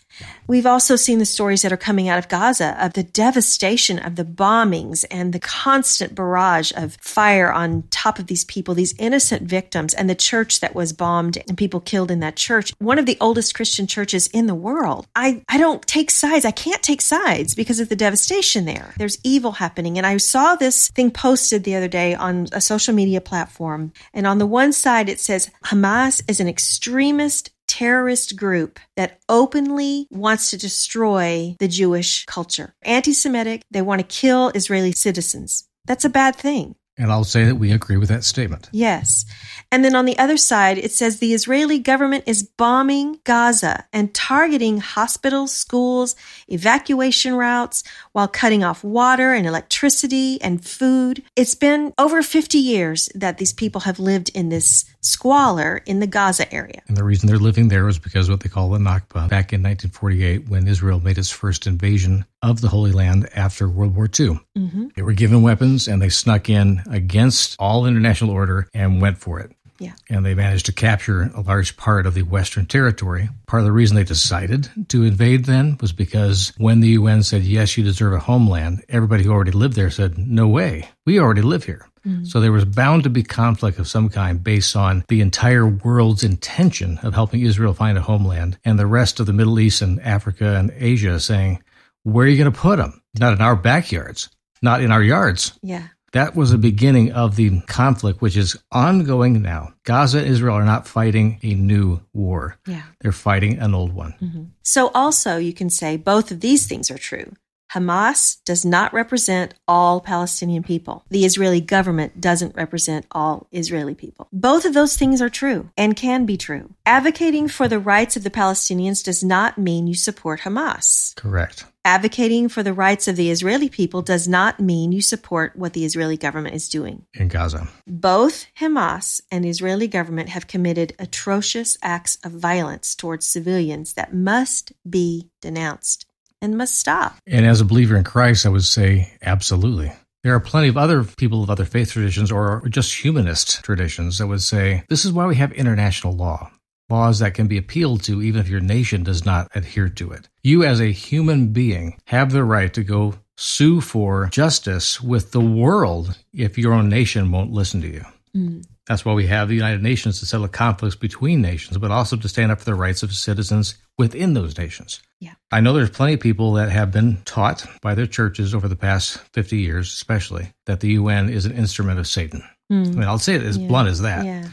We've 0.47 0.67
also 0.67 0.97
seen 0.97 1.19
the 1.19 1.25
stories 1.25 1.63
that 1.63 1.73
are 1.73 1.79
coming 1.79 2.09
out 2.09 2.19
of 2.19 2.29
Gaza 2.29 2.77
of 2.85 2.93
the 2.93 3.03
devastation 3.03 3.99
of 3.99 4.17
the 4.17 4.25
bombings 4.25 5.05
and 5.11 5.33
the 5.33 5.39
constant 5.39 6.15
barrage 6.15 6.73
of 6.77 6.97
fire 7.01 7.53
on 7.53 7.85
top 7.91 8.19
of 8.19 8.27
these 8.27 8.45
people, 8.45 8.75
these 8.75 8.95
innocent 8.99 9.43
victims, 9.43 9.95
and 9.95 10.09
the 10.09 10.15
church 10.15 10.61
that 10.61 10.75
was 10.75 10.93
bombed 10.93 11.39
and 11.49 11.57
people 11.57 11.81
killed 11.81 12.11
in 12.11 12.21
that 12.21 12.37
church. 12.37 12.73
One 12.79 12.99
of 12.99 13.07
the 13.07 13.17
oldest 13.21 13.55
Christian 13.55 13.87
churches 13.87 14.27
in 14.29 14.47
the 14.47 14.55
world. 14.55 15.07
I, 15.15 15.43
I 15.49 15.59
don't 15.59 15.87
take 15.87 16.11
sides. 16.11 16.45
I 16.45 16.51
can't 16.51 16.83
take 16.83 17.01
sides 17.01 17.55
because 17.55 17.81
of 17.81 17.89
the 17.89 17.97
devastation 17.97 18.67
there. 18.67 18.93
There's 18.99 19.19
evil 19.25 19.53
happening. 19.53 19.97
And 19.97 20.07
I 20.07 20.19
saw 20.19 20.57
this 20.57 20.89
thing 20.89 21.11
posted 21.11 21.65
the 21.65 21.75
other 21.77 21.89
day 21.89 22.15
on 22.15 22.49
a 22.53 22.61
social 22.61 22.95
media 22.95 23.21
platform. 23.21 23.93
And 24.13 24.27
on 24.27 24.39
the 24.39 24.47
one 24.47 24.73
side, 24.73 25.09
it 25.09 25.21
says 25.21 25.51
Hamas 25.65 26.23
is 26.29 26.41
an 26.41 26.49
extremist 26.49 27.51
terrorist 27.79 28.37
group 28.37 28.79
that 28.97 29.19
openly 29.29 30.07
wants 30.11 30.51
to 30.51 30.57
destroy 30.57 31.57
the 31.59 31.67
Jewish 31.67 32.25
culture. 32.27 32.75
Anti 32.83 33.13
Semitic, 33.13 33.63
they 33.71 33.83
want 33.83 34.01
to 34.01 34.07
kill 34.07 34.53
Israeli 34.55 34.93
citizens. 34.93 35.69
That's 35.85 36.05
a 36.05 36.09
bad 36.09 36.37
thing. 36.37 36.77
And 36.97 37.11
I'll 37.11 37.25
say 37.25 37.45
that 37.45 37.57
we 37.57 37.73
agree 37.73 37.97
with 37.97 38.09
that 38.09 38.23
statement. 38.23 38.69
Yes. 38.73 39.25
And 39.73 39.85
then 39.85 39.97
on 39.97 40.05
the 40.05 40.17
other 40.19 40.37
side, 40.37 40.79
it 40.79 40.93
says 40.93 41.19
the 41.19 41.35
Israeli 41.35 41.81
government 41.81 42.25
is 42.27 42.45
bombing 42.45 43.19
Gaza 43.25 43.85
and 43.93 44.15
targeting 44.15 44.79
hospitals, 44.79 45.53
schools, 45.53 46.15
evacuation 46.47 47.35
routes 47.35 47.83
while 48.13 48.29
cutting 48.29 48.63
off 48.63 48.85
water 48.85 49.33
and 49.33 49.45
electricity 49.45 50.41
and 50.41 50.65
food. 50.65 51.23
It's 51.35 51.57
been 51.57 51.93
over 51.99 52.23
50 52.23 52.59
years 52.59 53.09
that 53.17 53.39
these 53.39 53.53
people 53.53 53.81
have 53.83 53.99
lived 53.99 54.31
in 54.33 54.49
this 54.49 54.85
squalor 55.01 55.83
in 55.87 55.99
the 55.99 56.07
Gaza 56.07 56.53
area. 56.55 56.81
And 56.87 56.97
the 56.97 57.05
reason 57.05 57.29
they're 57.29 57.39
living 57.39 57.69
there 57.69 57.85
was 57.85 57.99
because 57.99 58.31
what 58.31 58.41
they 58.41 58.49
call 58.49 58.71
the 58.71 58.79
Nakba 58.79 59.29
back 59.29 59.53
in 59.53 59.63
1948 59.63 60.49
when 60.49 60.69
Israel 60.69 61.01
made 61.01 61.19
its 61.19 61.31
first 61.31 61.67
invasion 61.67 62.25
of 62.45 62.61
the 62.61 62.69
Holy 62.69 62.93
Land 62.93 63.29
after 63.35 63.69
World 63.69 63.97
War 63.97 64.05
II. 64.05 64.39
Mm-hmm. 64.57 64.89
They 64.95 65.03
were 65.03 65.15
given 65.15 65.43
weapons 65.43 65.89
and 65.89 66.01
they 66.01 66.11
snuck 66.11 66.49
in 66.49 66.83
against 66.91 67.57
all 67.59 67.87
international 67.87 68.31
order 68.31 68.69
and 68.75 69.01
went 69.01 69.19
for 69.19 69.41
it. 69.41 69.53
Yeah. 69.81 69.93
And 70.09 70.25
they 70.25 70.35
managed 70.35 70.67
to 70.67 70.73
capture 70.73 71.31
a 71.35 71.41
large 71.41 71.77
part 71.77 72.07
of 72.07 72.15
the 72.15 72.23
Western 72.23 72.67
Territory. 72.67 73.29
Part 73.47 73.61
of 73.61 73.67
the 73.67 73.73
reason 73.73 73.97
they 73.97 74.05
decided 74.05 74.71
to 74.89 75.03
invade 75.03 75.47
then 75.47 75.79
was 75.81 75.93
because 75.93 76.53
when 76.59 76.81
the 76.81 76.91
UN 76.91 77.23
said, 77.23 77.43
yes, 77.43 77.77
you 77.77 77.83
deserve 77.83 78.13
a 78.13 78.21
homeland, 78.21 78.85
everybody 78.89 79.25
who 79.25 79.33
already 79.33 79.51
lived 79.51 79.75
there 79.75 79.91
said, 79.91 80.17
no 80.17 80.47
way, 80.47 80.89
we 81.05 81.19
already 81.19 81.43
live 81.43 81.65
here. 81.65 81.89
Mm-hmm. 82.07 82.25
So 82.25 82.41
there 82.41 82.53
was 82.53 82.65
bound 82.65 83.03
to 83.05 83.11
be 83.11 83.23
conflict 83.23 83.79
of 83.79 83.89
some 83.89 84.09
kind 84.11 84.43
based 84.45 84.77
on 84.77 85.05
the 85.09 85.21
entire 85.21 85.67
world's 85.67 86.23
intention 86.23 86.99
of 87.03 87.15
helping 87.15 87.41
Israel 87.41 87.75
find 87.75 87.99
a 87.99 88.03
homeland 88.03 88.59
and 88.65 88.79
the 88.79 88.87
rest 88.87 89.21
of 89.21 89.27
the 89.27 89.33
Middle 89.33 89.59
East 89.59 89.83
and 89.83 90.01
Africa 90.03 90.57
and 90.57 90.73
Asia 90.77 91.19
saying, 91.19 91.63
where 92.05 92.27
are 92.27 92.29
you 92.29 92.39
going 92.39 92.53
to 92.53 92.59
put 92.59 92.77
them? 92.77 93.03
Not 93.19 93.33
in 93.33 93.41
our 93.41 93.57
backyards, 93.57 94.31
not 94.63 94.81
in 94.83 94.91
our 94.91 95.03
yards. 95.03 95.59
Yeah. 95.63 95.89
That 96.13 96.37
was 96.37 96.53
the 96.53 96.59
beginning 96.59 97.11
of 97.11 97.35
the 97.35 97.61
conflict, 97.63 98.23
which 98.23 98.37
is 98.37 98.57
ongoing 98.71 99.43
now. 99.43 99.75
Gaza 99.83 100.19
and 100.19 100.29
Israel 100.29 100.55
are 100.55 100.65
not 100.65 100.87
fighting 100.87 101.41
a 101.43 101.55
new 101.55 102.01
war. 102.13 102.57
Yeah. 102.69 102.83
They're 103.01 103.11
fighting 103.11 103.59
an 103.59 103.75
old 103.75 103.93
one. 103.93 104.15
Mm-hmm. 104.23 104.45
So, 104.63 104.93
also, 104.95 105.39
you 105.39 105.53
can 105.53 105.71
say 105.71 105.97
both 105.97 106.31
of 106.31 106.39
these 106.39 106.69
things 106.69 106.89
are 106.93 106.99
true. 106.99 107.33
Hamas 107.73 108.39
does 108.45 108.65
not 108.65 108.93
represent 108.95 109.55
all 109.67 110.01
Palestinian 110.01 110.63
people. 110.63 111.05
The 111.11 111.25
Israeli 111.25 111.61
government 111.61 112.21
doesn't 112.21 112.55
represent 112.55 113.07
all 113.11 113.49
Israeli 113.51 113.97
people. 113.97 114.29
Both 114.33 114.65
of 114.65 114.75
those 114.75 114.97
things 114.97 115.21
are 115.21 115.29
true 115.29 115.71
and 115.77 115.97
can 115.97 116.25
be 116.25 116.37
true. 116.37 116.73
Advocating 116.87 117.49
for 117.49 117.67
the 117.67 117.81
rights 117.81 118.17
of 118.17 118.23
the 118.23 118.31
Palestinians 118.31 119.03
does 119.03 119.25
not 119.25 119.59
mean 119.59 119.89
you 119.89 119.95
support 119.95 120.43
Hamas. 120.43 121.17
Correct. 121.17 121.65
Advocating 121.87 122.49
for 122.49 122.63
the 122.63 122.73
rights 122.73 123.09
of 123.09 123.17
the 123.17 123.31
Israeli 123.31 123.69
people 123.69 124.01
does 124.01 124.27
not 124.27 124.59
mean 124.59 124.91
you 124.91 125.03
support 125.03 125.55
what 125.55 125.75
the 125.75 125.85
Israeli 125.85 126.17
government 126.17 126.55
is 126.55 126.71
doing. 126.71 127.05
In 127.13 127.29
Gaza. 127.29 127.69
Both 127.87 128.47
Hamas 128.59 129.21
and 129.31 129.45
the 129.45 129.51
Israeli 129.51 129.87
government 129.87 130.31
have 130.31 130.47
committed 130.47 130.95
atrocious 130.99 131.77
acts 131.83 132.17
of 132.25 132.33
violence 132.33 132.95
towards 132.95 133.27
civilians 133.27 133.93
that 133.95 134.15
must 134.15 134.73
be 134.89 135.29
denounced 135.43 136.07
and 136.41 136.57
must 136.57 136.79
stop. 136.79 137.19
And 137.27 137.45
as 137.45 137.61
a 137.61 137.67
believer 137.67 137.97
in 137.97 138.05
Christ, 138.05 138.47
I 138.47 138.49
would 138.49 138.65
say 138.65 139.13
absolutely. 139.21 139.93
There 140.23 140.35
are 140.35 140.41
plenty 140.41 140.69
of 140.69 140.79
other 140.79 141.05
people 141.05 141.43
of 141.43 141.51
other 141.51 141.67
faith 141.67 141.93
traditions 141.93 142.33
or 142.33 142.67
just 142.71 143.05
humanist 143.05 143.63
traditions 143.63 144.17
that 144.17 144.27
would 144.27 144.41
say 144.41 144.85
this 144.89 145.05
is 145.05 145.13
why 145.13 145.27
we 145.27 145.37
have 145.37 145.53
international 145.53 146.17
law 146.17 146.51
laws 146.95 147.19
that 147.19 147.35
can 147.35 147.49
be 147.49 147.59
appealed 147.59 148.03
to 148.05 148.23
even 148.23 148.41
if 148.41 148.49
your 148.49 148.61
nation 148.61 149.03
does 149.03 149.25
not 149.27 149.49
adhere 149.55 149.89
to 149.89 150.13
it. 150.13 150.29
You, 150.43 150.65
as 150.65 150.81
a 150.81 150.93
human 150.93 151.53
being, 151.53 151.99
have 152.07 152.31
the 152.31 152.45
right 152.45 152.73
to 152.75 152.85
go 152.85 153.15
sue 153.37 153.81
for 153.81 154.29
justice 154.31 155.01
with 155.01 155.33
the 155.33 155.41
world 155.41 156.17
if 156.33 156.57
your 156.57 156.73
own 156.73 156.89
nation 156.89 157.33
won't 157.33 157.53
listen 157.53 157.81
to 157.81 157.89
you. 157.89 158.05
Mm. 158.37 158.65
That's 158.87 159.05
why 159.05 159.15
we 159.15 159.27
have 159.27 159.49
the 159.49 159.55
United 159.55 159.83
Nations 159.83 160.21
to 160.21 160.27
settle 160.27 160.47
conflicts 160.47 160.95
between 160.95 161.41
nations, 161.41 161.79
but 161.79 161.91
also 161.91 162.17
to 162.17 162.29
stand 162.29 162.53
up 162.53 162.59
for 162.59 162.67
the 162.67 162.75
rights 162.75 163.03
of 163.03 163.15
citizens 163.15 163.77
within 163.97 164.35
those 164.35 164.59
nations. 164.59 165.01
Yeah. 165.21 165.33
I 165.51 165.61
know 165.61 165.73
there's 165.73 165.91
plenty 165.91 166.15
of 166.15 166.21
people 166.21 166.53
that 166.55 166.71
have 166.71 166.93
been 166.93 167.23
taught 167.25 167.67
by 167.81 167.95
their 167.95 168.07
churches 168.07 168.55
over 168.55 168.69
the 168.69 168.77
past 168.77 169.19
50 169.33 169.57
years, 169.57 169.89
especially, 169.89 170.53
that 170.67 170.81
the 170.81 170.93
UN 170.93 171.31
is 171.31 171.47
an 171.47 171.53
instrument 171.53 171.99
of 171.99 172.07
Satan. 172.07 172.43
Mm. 172.71 172.87
I 172.87 172.91
mean, 172.91 173.05
I'll 173.05 173.19
say 173.19 173.35
it 173.35 173.43
as 173.43 173.57
yeah. 173.57 173.69
blunt 173.69 173.89
as 173.89 174.03
that. 174.03 174.27
Yeah. 174.27 174.49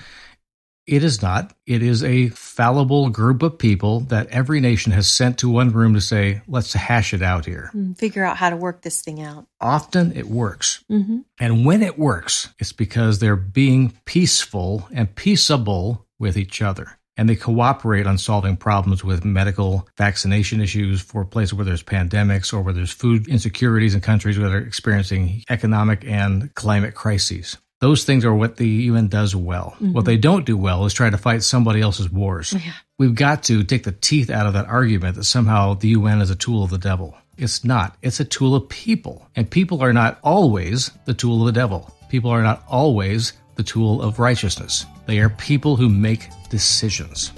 It 0.87 1.03
is 1.03 1.21
not. 1.21 1.53
It 1.65 1.83
is 1.83 2.03
a 2.03 2.29
fallible 2.29 3.09
group 3.09 3.43
of 3.43 3.57
people 3.59 4.01
that 4.01 4.27
every 4.27 4.59
nation 4.59 4.91
has 4.91 5.07
sent 5.07 5.37
to 5.39 5.49
one 5.49 5.71
room 5.71 5.93
to 5.93 6.01
say, 6.01 6.41
let's 6.47 6.73
hash 6.73 7.13
it 7.13 7.21
out 7.21 7.45
here. 7.45 7.69
Mm, 7.75 7.97
figure 7.97 8.25
out 8.25 8.37
how 8.37 8.49
to 8.49 8.57
work 8.57 8.81
this 8.81 9.01
thing 9.01 9.21
out. 9.21 9.45
Often 9.59 10.17
it 10.17 10.27
works. 10.27 10.83
Mm-hmm. 10.89 11.19
And 11.39 11.65
when 11.65 11.83
it 11.83 11.99
works, 11.99 12.49
it's 12.59 12.73
because 12.73 13.19
they're 13.19 13.35
being 13.35 13.93
peaceful 14.05 14.87
and 14.91 15.13
peaceable 15.13 16.07
with 16.19 16.37
each 16.37 16.61
other. 16.61 16.97
And 17.17 17.29
they 17.29 17.35
cooperate 17.35 18.07
on 18.07 18.17
solving 18.17 18.57
problems 18.57 19.03
with 19.03 19.25
medical 19.25 19.87
vaccination 19.97 20.61
issues 20.61 21.01
for 21.01 21.25
places 21.25 21.53
where 21.53 21.65
there's 21.65 21.83
pandemics 21.83 22.53
or 22.53 22.61
where 22.61 22.73
there's 22.73 22.91
food 22.91 23.27
insecurities 23.27 23.93
in 23.93 24.01
countries 24.01 24.37
that 24.37 24.51
are 24.51 24.57
experiencing 24.57 25.43
economic 25.49 26.03
and 26.05 26.53
climate 26.55 26.95
crises. 26.95 27.57
Those 27.81 28.03
things 28.03 28.23
are 28.25 28.33
what 28.33 28.57
the 28.57 28.67
UN 28.67 29.07
does 29.07 29.35
well. 29.35 29.71
Mm-hmm. 29.75 29.93
What 29.93 30.05
they 30.05 30.15
don't 30.15 30.45
do 30.45 30.55
well 30.55 30.85
is 30.85 30.93
try 30.93 31.09
to 31.09 31.17
fight 31.17 31.41
somebody 31.41 31.81
else's 31.81 32.11
wars. 32.11 32.53
Yeah. 32.53 32.73
We've 32.99 33.15
got 33.15 33.41
to 33.43 33.63
take 33.63 33.83
the 33.83 33.91
teeth 33.91 34.29
out 34.29 34.45
of 34.45 34.53
that 34.53 34.67
argument 34.67 35.15
that 35.15 35.23
somehow 35.23 35.73
the 35.73 35.89
UN 35.89 36.21
is 36.21 36.29
a 36.29 36.35
tool 36.35 36.63
of 36.63 36.69
the 36.69 36.77
devil. 36.77 37.17
It's 37.39 37.65
not. 37.65 37.97
It's 38.03 38.19
a 38.19 38.25
tool 38.25 38.53
of 38.53 38.69
people. 38.69 39.27
And 39.35 39.49
people 39.49 39.81
are 39.81 39.93
not 39.93 40.19
always 40.23 40.91
the 41.05 41.15
tool 41.15 41.41
of 41.41 41.47
the 41.47 41.59
devil. 41.59 41.91
People 42.09 42.29
are 42.29 42.43
not 42.43 42.63
always 42.67 43.33
the 43.55 43.63
tool 43.63 44.03
of 44.03 44.19
righteousness. 44.19 44.85
They 45.07 45.17
are 45.17 45.29
people 45.29 45.75
who 45.75 45.89
make 45.89 46.29
decisions. 46.51 47.31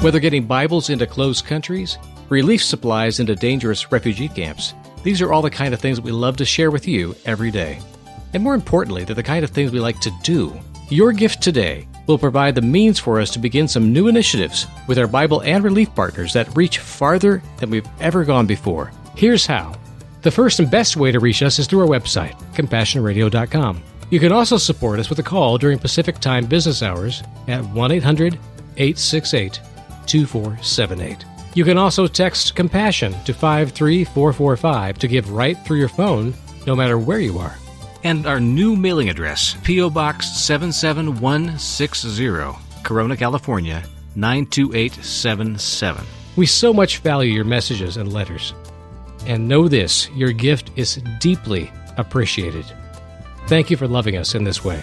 Whether 0.00 0.18
getting 0.18 0.46
Bibles 0.46 0.90
into 0.90 1.06
closed 1.06 1.46
countries, 1.46 1.96
relief 2.28 2.64
supplies 2.64 3.20
into 3.20 3.36
dangerous 3.36 3.92
refugee 3.92 4.28
camps, 4.28 4.74
these 5.04 5.22
are 5.22 5.32
all 5.32 5.42
the 5.42 5.50
kind 5.50 5.72
of 5.72 5.80
things 5.80 5.98
that 5.98 6.04
we 6.04 6.10
love 6.10 6.36
to 6.38 6.44
share 6.44 6.72
with 6.72 6.88
you 6.88 7.14
every 7.24 7.52
day. 7.52 7.78
And 8.32 8.42
more 8.42 8.54
importantly, 8.54 9.04
they're 9.04 9.14
the 9.14 9.22
kind 9.22 9.44
of 9.44 9.50
things 9.50 9.72
we 9.72 9.80
like 9.80 10.00
to 10.00 10.12
do. 10.22 10.58
Your 10.90 11.12
gift 11.12 11.42
today 11.42 11.86
will 12.06 12.18
provide 12.18 12.54
the 12.54 12.62
means 12.62 12.98
for 12.98 13.20
us 13.20 13.30
to 13.30 13.38
begin 13.38 13.68
some 13.68 13.92
new 13.92 14.08
initiatives 14.08 14.66
with 14.86 14.98
our 14.98 15.06
Bible 15.06 15.42
and 15.42 15.62
relief 15.62 15.94
partners 15.94 16.32
that 16.32 16.56
reach 16.56 16.78
farther 16.78 17.42
than 17.58 17.68
we've 17.70 17.88
ever 18.00 18.24
gone 18.24 18.46
before. 18.46 18.90
Here's 19.14 19.44
how. 19.44 19.74
The 20.22 20.30
first 20.30 20.58
and 20.58 20.70
best 20.70 20.96
way 20.96 21.12
to 21.12 21.20
reach 21.20 21.42
us 21.42 21.58
is 21.58 21.66
through 21.66 21.80
our 21.80 22.00
website, 22.00 22.38
compassionradio.com. 22.54 23.82
You 24.10 24.18
can 24.18 24.32
also 24.32 24.56
support 24.56 24.98
us 24.98 25.10
with 25.10 25.18
a 25.18 25.22
call 25.22 25.58
during 25.58 25.78
Pacific 25.78 26.18
Time 26.18 26.46
business 26.46 26.82
hours 26.82 27.22
at 27.46 27.62
1 27.62 27.92
800 27.92 28.34
868 28.78 29.60
2478. 30.06 31.24
You 31.54 31.64
can 31.64 31.76
also 31.76 32.06
text 32.06 32.54
Compassion 32.54 33.12
to 33.24 33.34
53445 33.34 34.98
to 34.98 35.08
give 35.08 35.32
right 35.32 35.58
through 35.64 35.78
your 35.78 35.88
phone, 35.88 36.32
no 36.66 36.74
matter 36.74 36.98
where 36.98 37.20
you 37.20 37.38
are 37.38 37.54
and 38.04 38.26
our 38.26 38.40
new 38.40 38.76
mailing 38.76 39.08
address 39.08 39.56
P.O. 39.64 39.88
Box 39.90 40.30
77160, 40.38 42.58
Corona, 42.82 43.16
California 43.16 43.82
92877. 44.16 46.04
We 46.36 46.46
so 46.46 46.72
much 46.72 46.98
value 46.98 47.32
your 47.32 47.44
messages 47.44 47.96
and 47.96 48.12
letters. 48.12 48.54
And 49.26 49.48
know 49.48 49.68
this 49.68 50.08
your 50.10 50.32
gift 50.32 50.70
is 50.76 51.02
deeply 51.20 51.72
appreciated. 51.96 52.64
Thank 53.46 53.70
you 53.70 53.76
for 53.76 53.88
loving 53.88 54.16
us 54.16 54.34
in 54.34 54.44
this 54.44 54.64
way. 54.64 54.82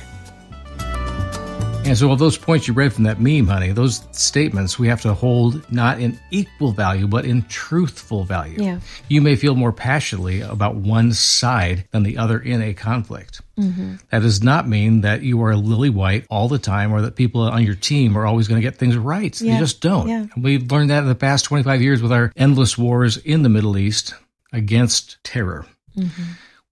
And 1.86 1.98
so, 1.98 2.10
all 2.10 2.16
those 2.16 2.38
points 2.38 2.68
you 2.68 2.74
read 2.74 2.94
from 2.94 3.04
that 3.04 3.22
meme, 3.22 3.48
honey, 3.48 3.72
those 3.72 4.04
statements 4.12 4.80
we 4.80 4.88
have 4.88 5.02
to 5.02 5.14
hold 5.14 5.72
not 5.72 6.00
in 6.00 6.20
equal 6.32 6.72
value, 6.72 7.08
but 7.08 7.26
in 7.26 7.44
truthful 7.44 8.24
value. 8.24 8.62
Yeah. 8.62 8.80
You 9.08 9.22
may 9.22 9.36
feel 9.36 9.56
more 9.56 9.72
passionately 9.72 10.42
about 10.42 10.76
one 10.76 11.14
side 11.14 11.88
than 11.92 12.04
the 12.04 12.18
other 12.18 12.40
in 12.40 12.62
a 12.62 12.74
conflict. 12.74 13.42
Mm-hmm. 13.58 13.96
That 14.10 14.22
does 14.22 14.44
not 14.44 14.68
mean 14.68 15.02
that 15.02 15.22
you 15.22 15.44
are 15.44 15.56
lily 15.56 15.90
white 15.90 16.26
all 16.30 16.48
the 16.48 16.60
time 16.60 16.92
or 16.92 17.02
that 17.02 17.16
people 17.16 17.42
on 17.42 17.64
your 17.64 17.76
team 17.76 18.18
are 18.18 18.26
always 18.26 18.48
going 18.48 18.60
to 18.60 18.68
get 18.68 18.78
things 18.78 18.98
right. 18.98 19.40
Yeah. 19.40 19.54
You 19.54 19.60
just 19.60 19.82
don't. 19.82 20.08
Yeah. 20.08 20.26
We've 20.36 20.70
learned 20.72 20.90
that 20.90 21.04
in 21.04 21.08
the 21.08 21.16
past 21.16 21.46
25 21.46 21.82
years 21.82 22.02
with 22.02 22.12
our 22.12 22.32
endless 22.36 22.78
wars 22.78 23.18
in 23.18 23.44
the 23.44 23.50
Middle 23.50 23.78
East 23.78 24.14
against 24.52 25.24
terror. 25.24 25.66
Mm-hmm. 25.96 26.24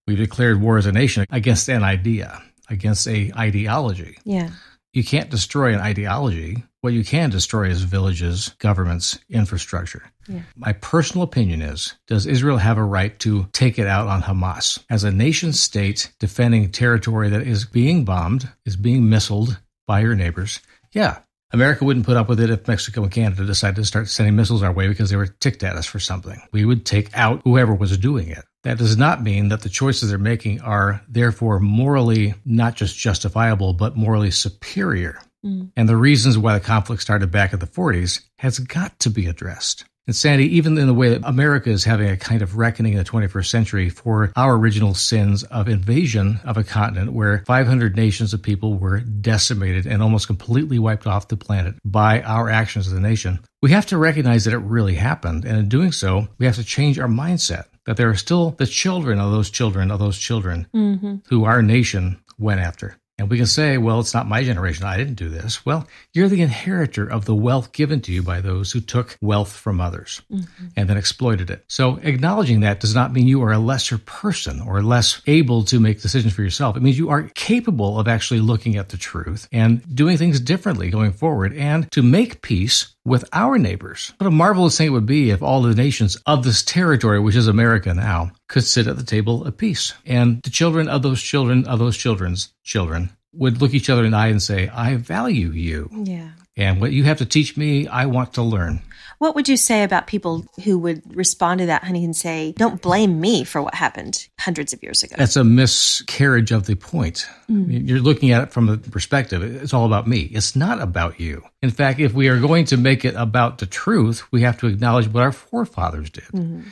We've 0.07 0.17
declared 0.17 0.61
war 0.61 0.77
as 0.77 0.85
a 0.85 0.91
nation 0.91 1.25
against 1.29 1.69
an 1.69 1.83
idea, 1.83 2.41
against 2.69 3.07
a 3.07 3.31
ideology. 3.37 4.17
Yeah. 4.25 4.49
You 4.93 5.03
can't 5.03 5.31
destroy 5.31 5.73
an 5.73 5.79
ideology. 5.79 6.63
What 6.81 6.93
you 6.93 7.03
can 7.03 7.31
destroy 7.31 7.69
is 7.69 7.81
villages, 7.81 8.49
governments, 8.59 9.17
infrastructure. 9.27 10.11
Yeah. 10.27 10.41
My 10.55 10.73
personal 10.73 11.23
opinion 11.23 11.63
is 11.63 11.95
Does 12.07 12.27
Israel 12.27 12.57
have 12.57 12.77
a 12.77 12.83
right 12.83 13.17
to 13.19 13.47
take 13.53 13.79
it 13.79 13.87
out 13.87 14.07
on 14.07 14.21
Hamas? 14.21 14.83
As 14.91 15.03
a 15.03 15.11
nation 15.11 15.51
state 15.51 16.13
defending 16.19 16.71
territory 16.71 17.29
that 17.29 17.41
is 17.41 17.65
being 17.65 18.05
bombed, 18.05 18.49
is 18.65 18.75
being 18.75 19.03
missiled 19.03 19.57
by 19.87 20.01
your 20.01 20.15
neighbors, 20.15 20.59
yeah. 20.91 21.19
America 21.51 21.85
wouldn't 21.85 22.05
put 22.05 22.17
up 22.17 22.29
with 22.29 22.39
it 22.39 22.49
if 22.49 22.67
Mexico 22.67 23.03
and 23.03 23.11
Canada 23.11 23.45
decided 23.45 23.75
to 23.77 23.85
start 23.85 24.09
sending 24.09 24.35
missiles 24.35 24.63
our 24.63 24.71
way 24.71 24.87
because 24.87 25.09
they 25.09 25.15
were 25.15 25.27
ticked 25.27 25.63
at 25.63 25.75
us 25.75 25.85
for 25.85 25.99
something. 25.99 26.41
We 26.51 26.65
would 26.65 26.85
take 26.85 27.15
out 27.15 27.41
whoever 27.43 27.73
was 27.73 27.97
doing 27.97 28.29
it. 28.29 28.43
That 28.63 28.77
does 28.77 28.97
not 28.97 29.21
mean 29.21 29.49
that 29.49 29.61
the 29.61 29.69
choices 29.69 30.09
they're 30.09 30.17
making 30.17 30.61
are 30.61 31.01
therefore 31.07 31.59
morally 31.59 32.33
not 32.45 32.75
just 32.75 32.97
justifiable, 32.97 33.73
but 33.73 33.97
morally 33.97 34.31
superior. 34.31 35.19
Mm. 35.45 35.71
And 35.75 35.89
the 35.89 35.97
reasons 35.97 36.37
why 36.37 36.53
the 36.57 36.63
conflict 36.63 37.01
started 37.01 37.29
back 37.29 37.53
in 37.53 37.59
the 37.59 37.67
40s 37.67 38.21
has 38.39 38.59
got 38.59 38.97
to 38.99 39.09
be 39.09 39.27
addressed. 39.27 39.85
And 40.05 40.15
Sandy, 40.15 40.57
even 40.57 40.77
in 40.77 40.87
the 40.87 40.93
way 40.93 41.09
that 41.09 41.21
America 41.23 41.69
is 41.69 41.85
having 41.85 42.09
a 42.09 42.17
kind 42.17 42.41
of 42.41 42.57
reckoning 42.57 42.93
in 42.93 42.97
the 42.97 43.05
21st 43.05 43.45
century 43.45 43.89
for 43.89 44.33
our 44.35 44.55
original 44.55 44.93
sins 44.93 45.43
of 45.43 45.69
invasion 45.69 46.41
of 46.43 46.57
a 46.57 46.63
continent 46.63 47.13
where 47.13 47.43
500 47.47 47.95
nations 47.95 48.33
of 48.33 48.41
people 48.41 48.73
were 48.73 48.99
decimated 48.99 49.85
and 49.85 50.03
almost 50.03 50.27
completely 50.27 50.77
wiped 50.77 51.07
off 51.07 51.29
the 51.29 51.37
planet 51.37 51.75
by 51.85 52.21
our 52.23 52.49
actions 52.49 52.87
as 52.87 52.93
a 52.93 52.99
nation, 52.99 53.39
we 53.61 53.71
have 53.71 53.85
to 53.87 53.97
recognize 53.97 54.43
that 54.43 54.53
it 54.53 54.57
really 54.57 54.95
happened. 54.95 55.45
And 55.45 55.57
in 55.57 55.69
doing 55.69 55.93
so, 55.93 56.27
we 56.37 56.45
have 56.45 56.55
to 56.55 56.65
change 56.65 56.99
our 56.99 57.07
mindset 57.07 57.65
that 57.85 57.97
there 57.97 58.09
are 58.09 58.15
still 58.15 58.51
the 58.51 58.67
children 58.67 59.19
of 59.19 59.31
those 59.31 59.49
children 59.49 59.91
of 59.91 59.99
those 59.99 60.17
children 60.17 60.67
mm-hmm. 60.73 61.15
who 61.29 61.45
our 61.45 61.61
nation 61.61 62.21
went 62.37 62.61
after. 62.61 62.97
And 63.19 63.29
we 63.29 63.37
can 63.37 63.45
say, 63.45 63.77
well, 63.77 63.99
it's 63.99 64.15
not 64.15 64.27
my 64.27 64.43
generation. 64.43 64.85
I 64.85 64.97
didn't 64.97 65.15
do 65.15 65.29
this. 65.29 65.63
Well, 65.63 65.87
you're 66.13 66.27
the 66.27 66.41
inheritor 66.41 67.07
of 67.07 67.25
the 67.25 67.35
wealth 67.35 67.71
given 67.71 68.01
to 68.01 68.11
you 68.11 68.23
by 68.23 68.41
those 68.41 68.71
who 68.71 68.81
took 68.81 69.17
wealth 69.21 69.51
from 69.51 69.79
others 69.79 70.23
mm-hmm. 70.31 70.65
and 70.75 70.89
then 70.89 70.97
exploited 70.97 71.51
it. 71.51 71.63
So 71.67 71.99
acknowledging 72.01 72.61
that 72.61 72.79
does 72.79 72.95
not 72.95 73.13
mean 73.13 73.27
you 73.27 73.43
are 73.43 73.51
a 73.51 73.59
lesser 73.59 73.99
person 73.99 74.61
or 74.61 74.81
less 74.81 75.21
able 75.27 75.63
to 75.65 75.79
make 75.79 76.01
decisions 76.01 76.33
for 76.33 76.41
yourself. 76.41 76.75
It 76.75 76.81
means 76.81 76.97
you 76.97 77.11
are 77.11 77.29
capable 77.35 77.99
of 77.99 78.07
actually 78.07 78.39
looking 78.39 78.77
at 78.77 78.89
the 78.89 78.97
truth 78.97 79.47
and 79.51 79.95
doing 79.95 80.17
things 80.17 80.39
differently 80.39 80.89
going 80.89 81.11
forward 81.11 81.53
and 81.53 81.91
to 81.91 82.01
make 82.01 82.41
peace 82.41 82.92
with 83.05 83.27
our 83.33 83.57
neighbors. 83.57 84.13
What 84.17 84.27
a 84.27 84.31
marvelous 84.31 84.77
thing 84.77 84.87
it 84.87 84.91
would 84.91 85.05
be 85.05 85.31
if 85.31 85.41
all 85.41 85.61
the 85.61 85.75
nations 85.75 86.15
of 86.25 86.43
this 86.43 86.63
territory, 86.63 87.19
which 87.19 87.35
is 87.35 87.47
America 87.47 87.93
now, 87.93 88.31
could 88.47 88.63
sit 88.63 88.87
at 88.87 88.97
the 88.97 89.03
table 89.03 89.45
of 89.45 89.57
peace. 89.57 89.93
And 90.05 90.41
the 90.43 90.49
children 90.49 90.87
of 90.87 91.01
those 91.01 91.21
children 91.21 91.65
of 91.65 91.79
those 91.79 91.97
children's 91.97 92.53
children 92.63 93.09
would 93.33 93.61
look 93.61 93.73
each 93.73 93.89
other 93.89 94.05
in 94.05 94.11
the 94.11 94.17
eye 94.17 94.27
and 94.27 94.41
say, 94.41 94.69
I 94.69 94.95
value 94.95 95.49
you. 95.49 95.89
Yeah. 95.91 96.29
And 96.55 96.79
what 96.79 96.91
you 96.91 97.03
have 97.05 97.17
to 97.17 97.25
teach 97.25 97.57
me, 97.57 97.87
I 97.87 98.05
want 98.05 98.33
to 98.33 98.43
learn. 98.43 98.81
What 99.23 99.35
would 99.35 99.47
you 99.47 99.55
say 99.55 99.83
about 99.83 100.05
people 100.05 100.45
who 100.65 100.77
would 100.79 101.15
respond 101.15 101.61
to 101.61 101.67
that, 101.67 101.85
honey, 101.85 102.03
and 102.03 102.13
say, 102.13 102.51
don't 102.57 102.81
blame 102.81 103.21
me 103.21 103.45
for 103.45 103.61
what 103.61 103.73
happened 103.73 104.27
hundreds 104.37 104.73
of 104.73 104.83
years 104.83 105.01
ago? 105.01 105.15
That's 105.17 105.37
a 105.37 105.45
miscarriage 105.45 106.51
of 106.51 106.65
the 106.65 106.75
point. 106.75 107.25
Mm. 107.49 107.87
You're 107.87 108.01
looking 108.01 108.31
at 108.31 108.43
it 108.43 108.51
from 108.51 108.65
the 108.65 108.77
perspective, 108.77 109.41
it's 109.41 109.73
all 109.73 109.85
about 109.85 110.09
me. 110.09 110.23
It's 110.33 110.57
not 110.57 110.81
about 110.81 111.21
you. 111.21 111.41
In 111.61 111.69
fact, 111.69 112.01
if 112.01 112.11
we 112.11 112.27
are 112.27 112.37
going 112.37 112.65
to 112.65 112.75
make 112.75 113.05
it 113.05 113.15
about 113.15 113.59
the 113.59 113.65
truth, 113.65 114.29
we 114.33 114.41
have 114.41 114.57
to 114.57 114.67
acknowledge 114.67 115.07
what 115.07 115.23
our 115.23 115.31
forefathers 115.31 116.09
did. 116.09 116.25
Mm-hmm. 116.25 116.63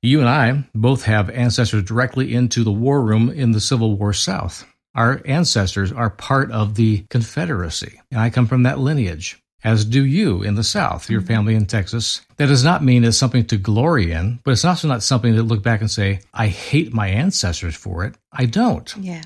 You 0.00 0.20
and 0.20 0.28
I 0.28 0.64
both 0.72 1.02
have 1.06 1.28
ancestors 1.28 1.82
directly 1.82 2.32
into 2.32 2.62
the 2.62 2.70
war 2.70 3.02
room 3.02 3.30
in 3.30 3.50
the 3.50 3.60
Civil 3.60 3.96
War 3.96 4.12
South. 4.12 4.64
Our 4.94 5.22
ancestors 5.24 5.90
are 5.90 6.08
part 6.08 6.52
of 6.52 6.76
the 6.76 7.04
Confederacy, 7.10 8.00
and 8.12 8.20
I 8.20 8.30
come 8.30 8.46
from 8.46 8.62
that 8.62 8.78
lineage, 8.78 9.42
as 9.64 9.84
do 9.84 10.04
you 10.04 10.42
in 10.42 10.54
the 10.54 10.64
South, 10.64 11.10
your 11.10 11.20
mm-hmm. 11.20 11.28
family 11.28 11.54
in 11.54 11.66
Texas. 11.66 12.22
That 12.36 12.46
does 12.46 12.64
not 12.64 12.84
mean 12.84 13.04
it's 13.04 13.16
something 13.16 13.44
to 13.46 13.56
glory 13.56 14.12
in, 14.12 14.40
but 14.44 14.52
it's 14.52 14.64
also 14.64 14.88
not 14.88 15.02
something 15.02 15.34
to 15.34 15.42
look 15.42 15.62
back 15.62 15.80
and 15.80 15.90
say, 15.90 16.20
I 16.32 16.48
hate 16.48 16.92
my 16.92 17.08
ancestors 17.08 17.76
for 17.76 18.04
it. 18.04 18.14
I 18.32 18.46
don't. 18.46 18.94
Yeah. 18.96 19.22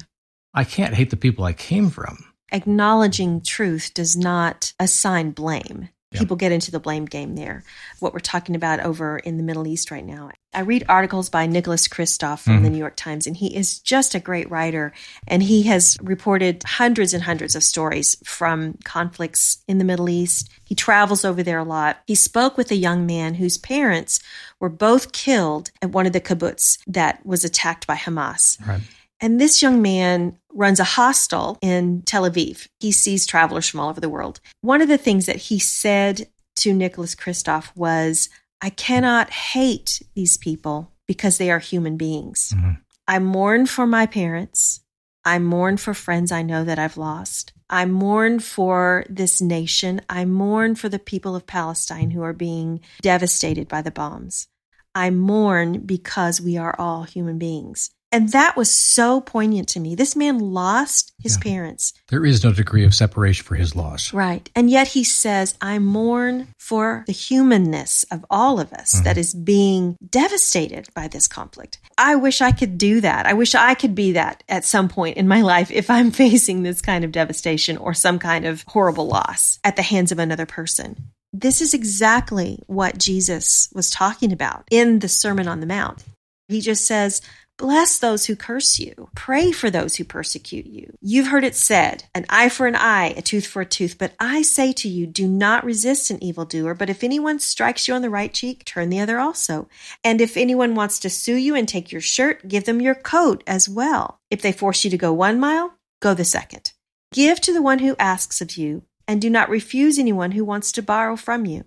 I 0.53 0.65
can't 0.65 0.95
hate 0.95 1.11
the 1.11 1.17
people 1.17 1.45
I 1.45 1.53
came 1.53 1.91
from. 1.91 2.25
Acknowledging 2.53 3.41
truth 3.41 3.93
does 3.95 4.17
not 4.17 4.73
assign 4.79 5.33
blame 5.33 5.89
people 6.19 6.37
get 6.37 6.53
into 6.53 6.71
the 6.71 6.81
blame 6.81 7.05
game 7.05 7.35
there. 7.35 7.65
What 8.01 8.13
we're 8.13 8.21
talking 8.21 8.57
about 8.57 8.81
over 8.81 9.19
in 9.19 9.37
the 9.37 9.43
Middle 9.43 9.67
East 9.67 9.91
right 9.91 10.05
now. 10.05 10.31
I 10.53 10.61
read 10.61 10.85
articles 10.89 11.29
by 11.29 11.47
Nicholas 11.47 11.89
Kristof 11.89 12.41
from 12.41 12.55
mm-hmm. 12.55 12.65
the 12.65 12.71
New 12.71 12.79
York 12.79 12.97
Times, 12.97 13.27
and 13.27 13.37
he 13.37 13.57
is 13.57 13.81
just 13.81 14.15
a 14.15 14.21
great 14.21 14.51
writer. 14.51 14.93
And 15.27 15.43
he 15.43 15.65
has 15.65 15.99
reported 16.01 16.63
hundreds 16.65 17.13
and 17.13 17.23
hundreds 17.23 17.57
of 17.57 17.65
stories 17.65 18.17
from 18.25 18.79
conflicts 18.85 19.63
in 19.67 19.79
the 19.79 19.85
Middle 19.85 20.09
East. 20.09 20.51
He 20.65 20.75
travels 20.75 21.25
over 21.25 21.43
there 21.43 21.59
a 21.59 21.65
lot. 21.65 21.99
He 22.07 22.15
spoke 22.15 22.57
with 22.57 22.71
a 22.71 22.77
young 22.77 23.05
man 23.05 23.35
whose 23.35 23.59
parents 23.59 24.21
were 24.61 24.69
both 24.69 25.13
killed 25.13 25.71
at 25.83 25.91
one 25.91 26.07
of 26.07 26.13
the 26.13 26.21
kibbutz 26.21 26.79
that 26.87 27.25
was 27.27 27.45
attacked 27.45 27.87
by 27.87 27.97
Hamas. 27.97 28.65
Right. 28.67 28.83
And 29.21 29.41
this 29.41 29.63
young 29.63 29.81
man 29.81 30.39
runs 30.55 30.81
a 30.81 30.85
hostel 30.85 31.59
in 31.61 32.03
Tel 32.03 32.29
Aviv. 32.29 32.69
He 32.81 32.93
sees 32.93 33.27
travelers 33.27 33.69
from 33.69 33.81
all 33.81 33.91
over 33.91 34.01
the 34.01 34.09
world. 34.09 34.41
One 34.61 34.81
of 34.81 34.89
the 34.89 34.99
things 34.99 35.27
that 35.27 35.37
he 35.37 35.59
said 35.59 36.29
to 36.57 36.73
Nicholas 36.73 37.15
Kristof 37.15 37.71
was, 37.77 38.29
I 38.63 38.71
cannot 38.71 39.31
hate 39.31 40.01
these 40.15 40.37
people 40.37 40.93
because 41.07 41.39
they 41.39 41.51
are 41.51 41.59
human 41.59 41.97
beings. 41.97 42.53
Mm-hmm. 42.55 42.71
I 43.07 43.19
mourn 43.19 43.67
for 43.67 43.87
my 43.87 44.07
parents. 44.07 44.81
I 45.25 45.39
mourn 45.39 45.77
for 45.77 45.95
friends 45.95 46.33
I 46.33 46.43
know 46.43 46.65
that 46.65 46.79
I've 46.79 46.97
lost. 46.97 47.53
I 47.69 47.87
mourn 47.87 48.41
for 48.41 49.05
this 49.09 49.41
nation. 49.41 50.01
I 50.09 50.25
mourn 50.25 50.75
for 50.75 50.89
the 50.89 50.99
people 50.99 51.35
of 51.35 51.47
Palestine 51.47 52.11
who 52.11 52.23
are 52.23 52.33
being 52.33 52.81
devastated 53.03 53.69
by 53.69 53.83
the 53.83 53.91
bombs. 53.91 54.49
I 54.95 55.11
mourn 55.11 55.81
because 55.81 56.41
we 56.41 56.57
are 56.57 56.77
all 56.79 57.03
human 57.03 57.39
beings. 57.39 57.91
And 58.15 58.29
that 58.29 58.57
was 58.57 58.71
so 58.71 59.21
poignant 59.21 59.67
to 59.71 59.81
me. 59.81 59.97
This 59.97 60.15
man 60.15 60.39
lost 60.39 61.13
his 61.21 61.37
yeah. 61.37 61.51
parents. 61.51 61.93
There 62.11 62.25
is 62.25 62.45
no 62.45 62.53
degree 62.53 62.85
of 62.85 62.95
separation 62.95 63.45
for 63.45 63.57
his 63.57 63.75
loss. 63.75 64.13
Right. 64.13 64.49
And 64.55 64.71
yet 64.71 64.87
he 64.87 65.03
says, 65.03 65.59
I 65.61 65.81
mourn 65.81 66.47
for 66.61 67.03
the 67.09 67.13
humanness 67.13 68.05
of 68.13 68.25
all 68.31 68.61
of 68.61 68.73
us 68.73 68.95
mm-hmm. 68.95 69.03
that 69.03 69.19
is 69.19 69.35
being 69.35 69.97
devastated 70.09 70.87
by 70.95 71.09
this 71.09 71.27
conflict. 71.27 71.81
I 71.99 72.15
wish 72.15 72.41
I 72.41 72.53
could 72.53 72.79
do 72.79 73.01
that. 73.01 73.27
I 73.27 73.33
wish 73.33 73.57
I 73.57 73.75
could 73.75 73.97
be 73.97 74.13
that 74.13 74.45
at 74.49 74.65
some 74.65 74.89
point 74.89 75.17
in 75.17 75.27
my 75.27 75.43
life 75.43 75.73
if 75.73 75.91
I'm 75.91 76.11
facing 76.13 76.63
this 76.63 76.81
kind 76.81 77.05
of 77.05 77.11
devastation 77.11 77.77
or 77.77 77.95
some 77.95 78.21
kind 78.21 78.47
of 78.47 78.63
horrible 78.69 79.09
loss 79.09 79.59
at 79.65 79.75
the 79.75 79.83
hands 79.83 80.13
of 80.13 80.21
another 80.21 80.47
person. 80.47 81.09
This 81.33 81.61
is 81.61 81.75
exactly 81.75 82.61
what 82.69 82.97
Jesus 82.97 83.71
was 83.75 83.91
talking 83.91 84.33
about 84.33 84.69
in 84.71 85.01
the 85.01 85.09
Sermon 85.09 85.49
on 85.49 85.59
the 85.59 85.67
Mount. 85.67 86.05
He 86.49 86.61
just 86.61 86.87
says, 86.87 87.23
Bless 87.57 87.99
those 87.99 88.27
who 88.27 88.35
curse 88.35 88.81
you. 88.81 89.11
Pray 89.15 89.53
for 89.53 89.71
those 89.71 89.95
who 89.95 90.05
persecute 90.05 90.67
you. 90.67 90.93
You've 91.01 91.29
heard 91.29 91.45
it 91.45 91.55
said, 91.55 92.05
an 92.13 92.27
eye 92.29 92.49
for 92.49 92.67
an 92.67 92.75
eye, 92.75 93.15
a 93.17 93.23
tooth 93.23 93.47
for 93.47 93.63
a 93.63 93.67
tooth. 93.67 93.97
But 93.97 94.13
I 94.19 94.43
say 94.43 94.73
to 94.73 94.89
you, 94.89 95.07
do 95.07 95.29
not 95.29 95.65
resist 95.65 96.11
an 96.11 96.23
evildoer. 96.23 96.75
But 96.75 96.91
if 96.91 97.05
anyone 97.05 97.39
strikes 97.39 97.87
you 97.87 97.95
on 97.95 98.03
the 98.03 98.11
right 98.11 98.35
cheek, 98.35 98.65
turn 98.65 98.91
the 98.91 98.99
other 98.99 99.21
also. 99.21 99.69
And 100.03 100.21
if 100.21 100.37
anyone 100.37 100.75
wants 100.75 100.99
to 101.01 101.11
sue 101.11 101.37
you 101.37 101.55
and 101.55 101.69
take 101.69 101.93
your 101.93 102.01
shirt, 102.01 102.49
give 102.49 102.65
them 102.65 102.81
your 102.81 102.97
coat 102.97 103.45
as 103.47 103.69
well. 103.69 104.19
If 104.31 104.43
they 104.43 104.51
force 104.51 104.85
you 104.85 104.91
to 104.91 104.99
go 104.99 105.13
one 105.13 105.39
mile, 105.39 105.75
go 106.03 106.13
the 106.13 106.25
second. 106.25 106.73
Give 107.13 107.41
to 107.41 107.53
the 107.53 107.63
one 107.63 107.79
who 107.79 107.95
asks 108.01 108.41
of 108.41 108.57
you, 108.57 108.83
and 109.07 109.23
do 109.23 109.31
not 109.31 109.49
refuse 109.49 109.97
anyone 109.97 110.33
who 110.33 110.45
wants 110.45 110.73
to 110.73 110.83
borrow 110.83 111.15
from 111.15 111.47
you. 111.47 111.65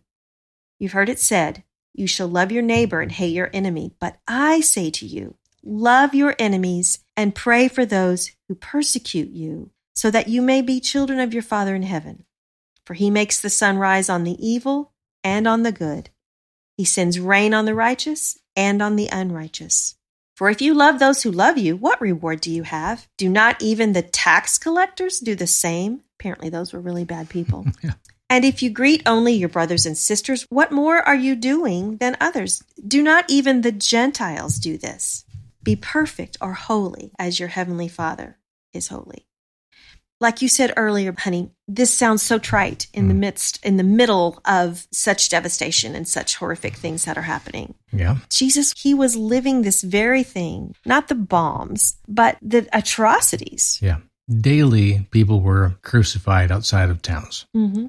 You've 0.80 0.92
heard 0.92 1.08
it 1.08 1.20
said, 1.20 1.64
you 1.94 2.06
shall 2.06 2.28
love 2.28 2.52
your 2.52 2.62
neighbor 2.62 3.00
and 3.02 3.12
hate 3.12 3.34
your 3.34 3.50
enemy. 3.54 3.94
But 4.00 4.20
I 4.28 4.60
say 4.60 4.92
to 4.92 5.06
you, 5.06 5.37
Love 5.64 6.16
your 6.16 6.36
enemies 6.40 7.00
and 7.16 7.36
pray 7.36 7.68
for 7.68 7.86
those 7.86 8.32
who 8.48 8.56
persecute 8.56 9.30
you, 9.30 9.72
so 9.96 10.12
that 10.12 10.28
you 10.28 10.42
may 10.42 10.62
be 10.62 10.80
children 10.80 11.20
of 11.20 11.34
your 11.34 11.44
Father 11.44 11.76
in 11.76 11.84
heaven. 11.84 12.24
For 12.86 12.94
he 12.94 13.10
makes 13.10 13.42
the 13.42 13.50
sun 13.50 13.78
rise 13.78 14.10
on 14.10 14.24
the 14.24 14.38
evil 14.46 14.94
and 15.24 15.48
on 15.48 15.64
the 15.64 15.72
good. 15.72 16.10
He 16.78 16.86
sends 16.86 17.20
rain 17.20 17.54
on 17.54 17.66
the 17.66 17.76
righteous 17.76 18.38
and 18.56 18.82
on 18.82 18.96
the 18.96 19.10
unrighteous. 19.12 19.96
For 20.36 20.50
if 20.50 20.62
you 20.62 20.76
love 20.76 21.00
those 21.00 21.24
who 21.24 21.32
love 21.32 21.58
you, 21.58 21.76
what 21.76 22.00
reward 22.00 22.42
do 22.42 22.52
you 22.52 22.62
have? 22.62 23.08
Do 23.18 23.28
not 23.28 23.62
even 23.62 23.94
the 23.94 24.04
tax 24.04 24.60
collectors 24.60 25.20
do 25.20 25.34
the 25.34 25.48
same? 25.48 26.04
Apparently, 26.20 26.50
those 26.50 26.74
were 26.74 26.80
really 26.80 27.06
bad 27.06 27.28
people. 27.28 27.66
yeah. 27.84 27.94
And 28.30 28.46
if 28.46 28.62
you 28.62 28.70
greet 28.70 29.02
only 29.06 29.34
your 29.34 29.50
brothers 29.50 29.86
and 29.86 29.98
sisters, 29.98 30.46
what 30.50 30.72
more 30.72 30.98
are 30.98 31.16
you 31.16 31.36
doing 31.36 31.98
than 31.98 32.18
others? 32.20 32.62
Do 32.86 33.02
not 33.02 33.26
even 33.30 33.62
the 33.62 33.72
Gentiles 33.72 34.60
do 34.60 34.78
this? 34.78 35.26
Be 35.68 35.76
perfect 35.76 36.38
or 36.42 36.54
holy 36.54 37.12
as 37.20 37.40
your 37.40 37.50
heavenly 37.50 37.88
Father 37.88 38.38
is 38.74 38.88
holy. 38.88 39.28
Like 40.20 40.42
you 40.42 40.50
said 40.50 40.74
earlier, 40.76 41.14
honey, 41.16 41.52
this 41.68 41.94
sounds 41.94 42.24
so 42.24 42.40
trite 42.40 42.88
in 42.92 43.06
mm. 43.06 43.10
the 43.10 43.14
midst, 43.14 43.64
in 43.64 43.78
the 43.78 43.84
middle 43.84 44.42
of 44.46 44.88
such 44.92 45.30
devastation 45.30 45.94
and 45.94 46.08
such 46.08 46.38
horrific 46.38 46.76
things 46.76 47.06
that 47.06 47.18
are 47.20 47.24
happening. 47.24 47.76
Yeah. 47.92 48.18
Jesus, 48.30 48.74
he 48.76 48.96
was 48.96 49.16
living 49.16 49.62
this 49.62 49.84
very 49.84 50.24
thing, 50.24 50.74
not 50.86 51.08
the 51.08 51.16
bombs, 51.16 51.98
but 52.08 52.38
the 52.42 52.68
atrocities. 52.74 53.78
Yeah. 53.82 53.98
Daily, 54.28 55.08
people 55.12 55.40
were 55.40 55.76
crucified 55.84 56.52
outside 56.52 56.90
of 56.90 57.04
towns. 57.04 57.46
Mm-hmm. 57.56 57.88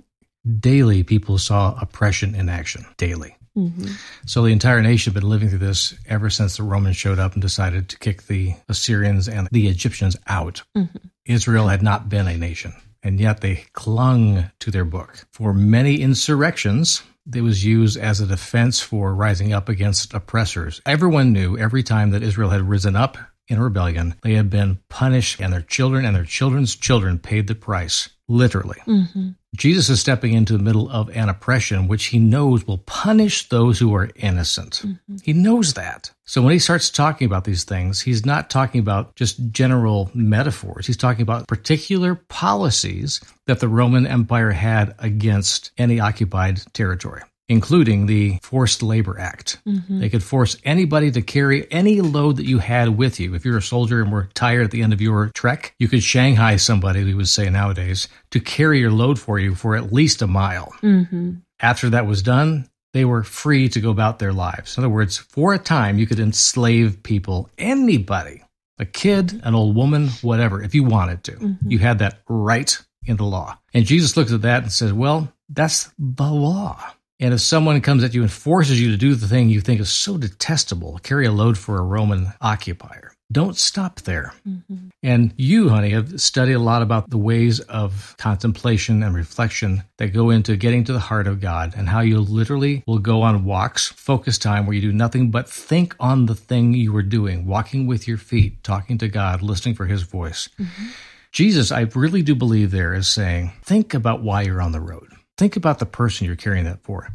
Daily, 0.60 1.02
people 1.02 1.38
saw 1.38 1.78
oppression 1.80 2.34
in 2.34 2.48
action. 2.50 2.84
Daily. 2.98 3.37
Mm-hmm. 3.58 3.92
So 4.26 4.42
the 4.42 4.52
entire 4.52 4.80
nation 4.82 5.12
had 5.12 5.20
been 5.20 5.28
living 5.28 5.48
through 5.48 5.58
this 5.58 5.94
ever 6.06 6.30
since 6.30 6.56
the 6.56 6.62
Romans 6.62 6.96
showed 6.96 7.18
up 7.18 7.32
and 7.32 7.42
decided 7.42 7.88
to 7.88 7.98
kick 7.98 8.26
the 8.26 8.54
Assyrians 8.68 9.28
and 9.28 9.48
the 9.50 9.68
Egyptians 9.68 10.16
out. 10.26 10.62
Mm-hmm. 10.76 11.08
Israel 11.26 11.68
had 11.68 11.82
not 11.82 12.08
been 12.08 12.28
a 12.28 12.36
nation, 12.36 12.72
and 13.02 13.20
yet 13.20 13.40
they 13.40 13.64
clung 13.72 14.50
to 14.60 14.70
their 14.70 14.84
book. 14.84 15.26
For 15.32 15.52
many 15.52 16.00
insurrections, 16.00 17.02
it 17.34 17.42
was 17.42 17.64
used 17.64 17.98
as 17.98 18.20
a 18.20 18.26
defense 18.26 18.80
for 18.80 19.14
rising 19.14 19.52
up 19.52 19.68
against 19.68 20.14
oppressors. 20.14 20.80
Everyone 20.86 21.32
knew 21.32 21.58
every 21.58 21.82
time 21.82 22.10
that 22.10 22.22
Israel 22.22 22.50
had 22.50 22.62
risen 22.62 22.96
up 22.96 23.18
in 23.48 23.60
rebellion, 23.60 24.14
they 24.22 24.34
had 24.34 24.50
been 24.50 24.78
punished, 24.88 25.40
and 25.40 25.52
their 25.52 25.62
children 25.62 26.04
and 26.04 26.14
their 26.14 26.24
children's 26.24 26.76
children 26.76 27.18
paid 27.18 27.46
the 27.46 27.54
price, 27.54 28.10
literally. 28.28 28.78
Mm-hmm. 28.86 29.30
Jesus 29.56 29.88
is 29.88 30.00
stepping 30.00 30.34
into 30.34 30.52
the 30.52 30.62
middle 30.62 30.90
of 30.90 31.08
an 31.16 31.30
oppression 31.30 31.88
which 31.88 32.06
he 32.06 32.18
knows 32.18 32.66
will 32.66 32.78
punish 32.78 33.48
those 33.48 33.78
who 33.78 33.94
are 33.94 34.10
innocent. 34.16 34.82
Mm-hmm. 34.84 35.16
He 35.22 35.32
knows 35.32 35.74
that. 35.74 36.10
So 36.24 36.42
when 36.42 36.52
he 36.52 36.58
starts 36.58 36.90
talking 36.90 37.24
about 37.24 37.44
these 37.44 37.64
things, 37.64 38.02
he's 38.02 38.26
not 38.26 38.50
talking 38.50 38.80
about 38.80 39.16
just 39.16 39.50
general 39.50 40.10
metaphors. 40.14 40.86
He's 40.86 40.98
talking 40.98 41.22
about 41.22 41.48
particular 41.48 42.14
policies 42.14 43.20
that 43.46 43.60
the 43.60 43.68
Roman 43.68 44.06
Empire 44.06 44.50
had 44.50 44.94
against 44.98 45.70
any 45.78 45.98
occupied 45.98 46.60
territory 46.74 47.22
including 47.48 48.06
the 48.06 48.38
Forced 48.42 48.82
Labor 48.82 49.18
Act. 49.18 49.58
Mm-hmm. 49.66 50.00
They 50.00 50.08
could 50.08 50.22
force 50.22 50.56
anybody 50.64 51.10
to 51.10 51.22
carry 51.22 51.70
any 51.72 52.00
load 52.00 52.36
that 52.36 52.46
you 52.46 52.58
had 52.58 52.96
with 52.96 53.18
you. 53.18 53.34
If 53.34 53.44
you're 53.44 53.56
a 53.56 53.62
soldier 53.62 54.02
and 54.02 54.12
were 54.12 54.28
tired 54.34 54.64
at 54.64 54.70
the 54.70 54.82
end 54.82 54.92
of 54.92 55.00
your 55.00 55.30
trek, 55.34 55.74
you 55.78 55.88
could 55.88 56.02
Shanghai 56.02 56.56
somebody, 56.56 57.04
we 57.04 57.14
would 57.14 57.28
say 57.28 57.48
nowadays, 57.48 58.08
to 58.30 58.40
carry 58.40 58.80
your 58.80 58.90
load 58.90 59.18
for 59.18 59.38
you 59.38 59.54
for 59.54 59.76
at 59.76 59.92
least 59.92 60.22
a 60.22 60.26
mile. 60.26 60.72
Mm-hmm. 60.82 61.36
After 61.60 61.90
that 61.90 62.06
was 62.06 62.22
done, 62.22 62.68
they 62.92 63.04
were 63.04 63.22
free 63.22 63.68
to 63.70 63.80
go 63.80 63.90
about 63.90 64.18
their 64.18 64.32
lives. 64.32 64.76
In 64.76 64.84
other 64.84 64.92
words, 64.92 65.16
for 65.16 65.54
a 65.54 65.58
time, 65.58 65.98
you 65.98 66.06
could 66.06 66.20
enslave 66.20 67.02
people, 67.02 67.50
anybody, 67.58 68.42
a 68.78 68.84
kid, 68.84 69.40
an 69.44 69.54
old 69.54 69.74
woman, 69.74 70.08
whatever, 70.22 70.62
if 70.62 70.74
you 70.74 70.84
wanted 70.84 71.24
to. 71.24 71.32
Mm-hmm. 71.32 71.70
You 71.70 71.78
had 71.78 71.98
that 71.98 72.20
right 72.28 72.78
in 73.04 73.16
the 73.16 73.24
law. 73.24 73.58
And 73.74 73.84
Jesus 73.84 74.16
looks 74.16 74.32
at 74.32 74.42
that 74.42 74.62
and 74.62 74.72
says, 74.72 74.92
well, 74.92 75.32
that's 75.48 75.90
the 75.98 76.30
law. 76.30 76.78
And 77.20 77.34
if 77.34 77.40
someone 77.40 77.80
comes 77.80 78.04
at 78.04 78.14
you 78.14 78.22
and 78.22 78.30
forces 78.30 78.80
you 78.80 78.92
to 78.92 78.96
do 78.96 79.14
the 79.14 79.26
thing 79.26 79.48
you 79.48 79.60
think 79.60 79.80
is 79.80 79.90
so 79.90 80.16
detestable, 80.16 81.00
carry 81.02 81.26
a 81.26 81.32
load 81.32 81.58
for 81.58 81.78
a 81.78 81.82
Roman 81.82 82.32
occupier, 82.40 83.12
don't 83.30 83.56
stop 83.56 84.00
there. 84.02 84.32
Mm-hmm. 84.48 84.88
And 85.02 85.34
you, 85.36 85.68
honey, 85.68 85.90
have 85.90 86.20
studied 86.20 86.54
a 86.54 86.60
lot 86.60 86.80
about 86.80 87.10
the 87.10 87.18
ways 87.18 87.60
of 87.60 88.14
contemplation 88.18 89.02
and 89.02 89.14
reflection 89.14 89.82
that 89.96 90.14
go 90.14 90.30
into 90.30 90.56
getting 90.56 90.84
to 90.84 90.92
the 90.92 91.00
heart 91.00 91.26
of 91.26 91.40
God 91.40 91.74
and 91.76 91.88
how 91.88 92.00
you 92.00 92.20
literally 92.20 92.84
will 92.86 93.00
go 93.00 93.22
on 93.22 93.44
walks, 93.44 93.88
focus 93.88 94.38
time, 94.38 94.64
where 94.64 94.74
you 94.74 94.80
do 94.80 94.92
nothing 94.92 95.30
but 95.30 95.48
think 95.48 95.96
on 95.98 96.26
the 96.26 96.36
thing 96.36 96.72
you 96.72 96.92
were 96.92 97.02
doing, 97.02 97.46
walking 97.46 97.86
with 97.86 98.06
your 98.06 98.18
feet, 98.18 98.62
talking 98.62 98.96
to 98.98 99.08
God, 99.08 99.42
listening 99.42 99.74
for 99.74 99.86
his 99.86 100.02
voice. 100.02 100.48
Mm-hmm. 100.58 100.86
Jesus, 101.32 101.70
I 101.70 101.80
really 101.94 102.22
do 102.22 102.34
believe 102.34 102.70
there 102.70 102.94
is 102.94 103.08
saying, 103.08 103.52
think 103.62 103.92
about 103.92 104.22
why 104.22 104.42
you're 104.42 104.62
on 104.62 104.72
the 104.72 104.80
road. 104.80 105.12
Think 105.38 105.54
about 105.54 105.78
the 105.78 105.86
person 105.86 106.26
you're 106.26 106.36
carrying 106.36 106.64
that 106.64 106.82
for. 106.82 107.08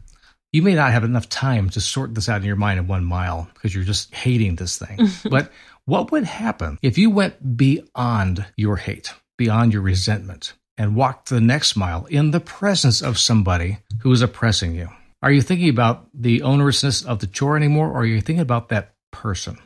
You 0.54 0.62
may 0.62 0.76
not 0.76 0.94
have 0.94 1.04
enough 1.04 1.28
time 1.28 1.70
to 1.72 1.82
sort 1.82 2.16
this 2.16 2.30
out 2.30 2.40
in 2.40 2.48
your 2.48 2.56
mind 2.56 2.80
in 2.80 2.88
one 2.88 3.04
mile 3.04 3.50
because 3.54 3.76
you're 3.76 3.84
just 3.84 4.14
hating 4.16 4.56
this 4.56 4.78
thing. 4.78 5.10
but 5.30 5.52
what 5.86 6.12
would 6.12 6.24
happen 6.24 6.80
if 6.82 6.98
you 6.98 7.10
went 7.10 7.58
beyond 7.58 8.46
your 8.56 8.78
hate, 8.78 9.14
beyond 9.38 9.74
your 9.74 9.82
resentment, 9.82 10.54
and 10.78 10.96
walked 10.96 11.30
the 11.30 11.42
next 11.42 11.76
mile 11.76 12.06
in 12.06 12.32
the 12.32 12.40
presence 12.40 13.02
of 13.02 13.20
somebody 13.20 13.80
who 14.02 14.12
is 14.12 14.22
oppressing 14.22 14.74
you? 14.74 14.88
Are 15.22 15.32
you 15.32 15.42
thinking 15.42 15.70
about 15.70 16.08
the 16.14 16.40
onerousness 16.40 17.06
of 17.06 17.20
the 17.20 17.28
chore 17.28 17.58
anymore, 17.58 17.90
or 17.90 18.02
are 18.02 18.06
you 18.06 18.22
thinking 18.22 18.42
about 18.42 18.70
that 18.70 18.94
person? 19.12 19.58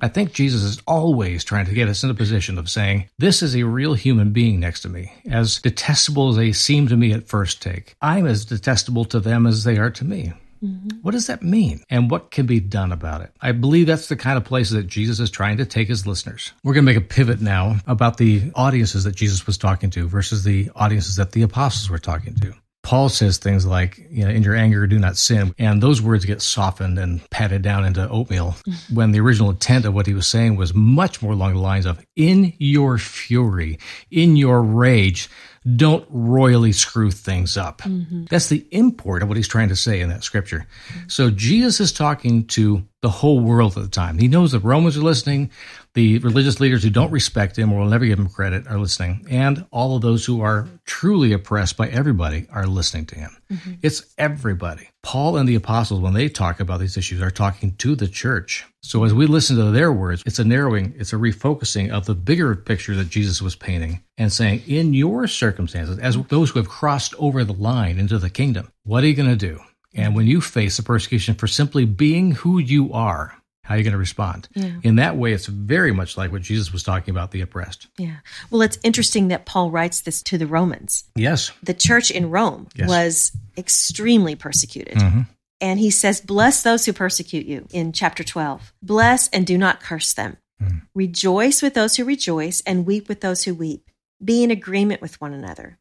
I 0.00 0.08
think 0.08 0.32
Jesus 0.32 0.62
is 0.62 0.82
always 0.86 1.44
trying 1.44 1.66
to 1.66 1.74
get 1.74 1.88
us 1.88 2.02
in 2.02 2.10
a 2.10 2.14
position 2.14 2.58
of 2.58 2.68
saying, 2.68 3.08
This 3.18 3.42
is 3.42 3.54
a 3.54 3.62
real 3.62 3.94
human 3.94 4.32
being 4.32 4.58
next 4.58 4.80
to 4.80 4.88
me. 4.88 5.12
As 5.30 5.60
detestable 5.60 6.30
as 6.30 6.36
they 6.36 6.52
seem 6.52 6.88
to 6.88 6.96
me 6.96 7.12
at 7.12 7.28
first 7.28 7.62
take, 7.62 7.94
I'm 8.02 8.26
as 8.26 8.44
detestable 8.44 9.04
to 9.06 9.20
them 9.20 9.46
as 9.46 9.64
they 9.64 9.78
are 9.78 9.90
to 9.90 10.04
me. 10.04 10.32
Mm-hmm. 10.62 10.98
What 11.02 11.12
does 11.12 11.26
that 11.26 11.42
mean? 11.42 11.82
And 11.90 12.10
what 12.10 12.30
can 12.30 12.46
be 12.46 12.60
done 12.60 12.92
about 12.92 13.20
it? 13.20 13.32
I 13.40 13.52
believe 13.52 13.86
that's 13.86 14.08
the 14.08 14.16
kind 14.16 14.36
of 14.36 14.44
place 14.44 14.70
that 14.70 14.86
Jesus 14.86 15.18
is 15.18 15.30
trying 15.30 15.56
to 15.56 15.66
take 15.66 15.88
his 15.88 16.06
listeners. 16.06 16.52
We're 16.62 16.74
going 16.74 16.86
to 16.86 16.92
make 16.92 17.02
a 17.02 17.06
pivot 17.06 17.40
now 17.40 17.76
about 17.86 18.16
the 18.16 18.52
audiences 18.54 19.04
that 19.04 19.16
Jesus 19.16 19.46
was 19.46 19.58
talking 19.58 19.90
to 19.90 20.06
versus 20.06 20.44
the 20.44 20.70
audiences 20.76 21.16
that 21.16 21.32
the 21.32 21.42
apostles 21.42 21.90
were 21.90 21.98
talking 21.98 22.36
to. 22.36 22.54
Paul 22.82 23.08
says 23.08 23.38
things 23.38 23.64
like, 23.64 23.98
you 24.10 24.24
know, 24.24 24.30
in 24.30 24.42
your 24.42 24.56
anger, 24.56 24.86
do 24.86 24.98
not 24.98 25.16
sin. 25.16 25.54
And 25.58 25.82
those 25.82 26.02
words 26.02 26.24
get 26.24 26.42
softened 26.42 26.98
and 26.98 27.28
patted 27.30 27.62
down 27.62 27.84
into 27.84 28.08
oatmeal 28.08 28.56
when 28.92 29.12
the 29.12 29.20
original 29.20 29.50
intent 29.50 29.84
of 29.84 29.94
what 29.94 30.06
he 30.06 30.14
was 30.14 30.26
saying 30.26 30.56
was 30.56 30.74
much 30.74 31.22
more 31.22 31.32
along 31.32 31.54
the 31.54 31.60
lines 31.60 31.86
of, 31.86 32.04
in 32.16 32.52
your 32.58 32.98
fury, 32.98 33.78
in 34.10 34.36
your 34.36 34.62
rage, 34.62 35.28
don't 35.76 36.06
royally 36.10 36.72
screw 36.72 37.12
things 37.12 37.56
up. 37.56 37.82
Mm-hmm. 37.82 38.24
That's 38.24 38.48
the 38.48 38.66
import 38.72 39.22
of 39.22 39.28
what 39.28 39.36
he's 39.36 39.48
trying 39.48 39.68
to 39.68 39.76
say 39.76 40.00
in 40.00 40.08
that 40.08 40.24
scripture. 40.24 40.66
Mm-hmm. 40.88 41.08
So 41.08 41.30
Jesus 41.30 41.78
is 41.78 41.92
talking 41.92 42.46
to 42.48 42.84
the 43.02 43.10
whole 43.10 43.40
world 43.40 43.76
at 43.76 43.82
the 43.82 43.88
time. 43.90 44.16
He 44.16 44.28
knows 44.28 44.52
the 44.52 44.60
Romans 44.60 44.96
are 44.96 45.02
listening, 45.02 45.50
the 45.94 46.18
religious 46.20 46.60
leaders 46.60 46.84
who 46.84 46.90
don't 46.90 47.10
respect 47.10 47.58
him 47.58 47.72
or 47.72 47.80
will 47.80 47.88
never 47.88 48.06
give 48.06 48.18
him 48.18 48.28
credit 48.28 48.66
are 48.68 48.78
listening, 48.78 49.26
and 49.28 49.66
all 49.72 49.96
of 49.96 50.02
those 50.02 50.24
who 50.24 50.40
are 50.40 50.68
truly 50.84 51.32
oppressed 51.32 51.76
by 51.76 51.88
everybody 51.88 52.46
are 52.50 52.66
listening 52.66 53.06
to 53.06 53.16
him. 53.16 53.36
Mm-hmm. 53.52 53.72
It's 53.82 54.14
everybody. 54.16 54.88
Paul 55.02 55.36
and 55.36 55.48
the 55.48 55.56
apostles, 55.56 56.00
when 56.00 56.14
they 56.14 56.28
talk 56.28 56.60
about 56.60 56.78
these 56.78 56.96
issues, 56.96 57.20
are 57.20 57.30
talking 57.30 57.74
to 57.76 57.96
the 57.96 58.06
church. 58.06 58.64
So 58.82 59.02
as 59.02 59.12
we 59.12 59.26
listen 59.26 59.56
to 59.56 59.72
their 59.72 59.92
words, 59.92 60.22
it's 60.24 60.38
a 60.38 60.44
narrowing, 60.44 60.94
it's 60.96 61.12
a 61.12 61.16
refocusing 61.16 61.90
of 61.90 62.06
the 62.06 62.14
bigger 62.14 62.54
picture 62.54 62.94
that 62.94 63.10
Jesus 63.10 63.42
was 63.42 63.56
painting 63.56 64.02
and 64.16 64.32
saying, 64.32 64.62
in 64.68 64.94
your 64.94 65.26
circumstances, 65.26 65.98
as 65.98 66.16
those 66.28 66.50
who 66.50 66.60
have 66.60 66.68
crossed 66.68 67.14
over 67.18 67.42
the 67.42 67.52
line 67.52 67.98
into 67.98 68.18
the 68.18 68.30
kingdom, 68.30 68.70
what 68.84 69.02
are 69.02 69.08
you 69.08 69.14
going 69.14 69.28
to 69.28 69.36
do? 69.36 69.60
And 69.94 70.14
when 70.14 70.26
you 70.26 70.40
face 70.40 70.76
the 70.76 70.82
persecution 70.82 71.34
for 71.34 71.46
simply 71.46 71.84
being 71.84 72.32
who 72.32 72.58
you 72.58 72.92
are, 72.92 73.36
how 73.64 73.74
are 73.74 73.78
you 73.78 73.84
going 73.84 73.92
to 73.92 73.98
respond? 73.98 74.48
Yeah. 74.54 74.72
In 74.82 74.96
that 74.96 75.16
way, 75.16 75.32
it's 75.32 75.46
very 75.46 75.92
much 75.92 76.16
like 76.16 76.32
what 76.32 76.42
Jesus 76.42 76.72
was 76.72 76.82
talking 76.82 77.12
about 77.12 77.30
the 77.30 77.40
oppressed. 77.42 77.86
Yeah. 77.96 78.16
Well, 78.50 78.62
it's 78.62 78.78
interesting 78.82 79.28
that 79.28 79.46
Paul 79.46 79.70
writes 79.70 80.00
this 80.00 80.22
to 80.24 80.38
the 80.38 80.46
Romans. 80.46 81.04
Yes. 81.14 81.52
The 81.62 81.74
church 81.74 82.10
in 82.10 82.30
Rome 82.30 82.68
yes. 82.74 82.88
was 82.88 83.32
extremely 83.56 84.34
persecuted. 84.34 84.96
Mm-hmm. 84.96 85.20
And 85.60 85.78
he 85.78 85.90
says, 85.90 86.20
Bless 86.20 86.62
those 86.64 86.84
who 86.84 86.92
persecute 86.92 87.46
you 87.46 87.66
in 87.72 87.92
chapter 87.92 88.24
12. 88.24 88.72
Bless 88.82 89.28
and 89.28 89.46
do 89.46 89.56
not 89.56 89.80
curse 89.80 90.12
them. 90.12 90.36
Mm. 90.60 90.82
Rejoice 90.94 91.62
with 91.62 91.74
those 91.74 91.96
who 91.96 92.04
rejoice 92.04 92.62
and 92.66 92.84
weep 92.84 93.08
with 93.08 93.20
those 93.20 93.44
who 93.44 93.54
weep. 93.54 93.88
Be 94.22 94.42
in 94.42 94.50
agreement 94.50 95.00
with 95.00 95.20
one 95.20 95.32
another. 95.32 95.78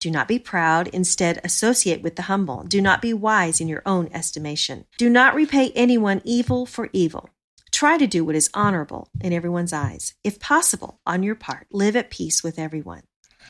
Do 0.00 0.10
not 0.10 0.28
be 0.28 0.38
proud, 0.38 0.88
instead, 0.88 1.40
associate 1.42 2.02
with 2.02 2.16
the 2.16 2.22
humble. 2.22 2.62
Do 2.62 2.80
not 2.80 3.02
be 3.02 3.12
wise 3.12 3.60
in 3.60 3.66
your 3.66 3.82
own 3.84 4.08
estimation. 4.12 4.86
Do 4.96 5.10
not 5.10 5.34
repay 5.34 5.72
anyone 5.74 6.22
evil 6.24 6.66
for 6.66 6.88
evil. 6.92 7.30
Try 7.72 7.98
to 7.98 8.06
do 8.06 8.24
what 8.24 8.36
is 8.36 8.50
honorable 8.54 9.08
in 9.20 9.32
everyone's 9.32 9.72
eyes. 9.72 10.14
If 10.22 10.38
possible, 10.38 11.00
on 11.04 11.22
your 11.22 11.34
part, 11.34 11.66
live 11.72 11.96
at 11.96 12.10
peace 12.10 12.42
with 12.44 12.58
everyone. 12.58 13.02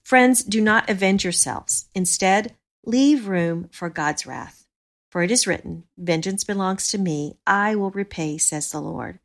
Friends, 0.04 0.42
do 0.42 0.60
not 0.60 0.88
avenge 0.88 1.24
yourselves. 1.24 1.88
Instead, 1.94 2.54
leave 2.84 3.28
room 3.28 3.68
for 3.72 3.90
God's 3.90 4.26
wrath. 4.26 4.66
For 5.10 5.22
it 5.22 5.30
is 5.30 5.46
written, 5.46 5.84
Vengeance 5.96 6.44
belongs 6.44 6.88
to 6.88 6.98
me, 6.98 7.38
I 7.46 7.74
will 7.74 7.90
repay, 7.90 8.38
says 8.38 8.70
the 8.70 8.80
Lord. 8.80 9.18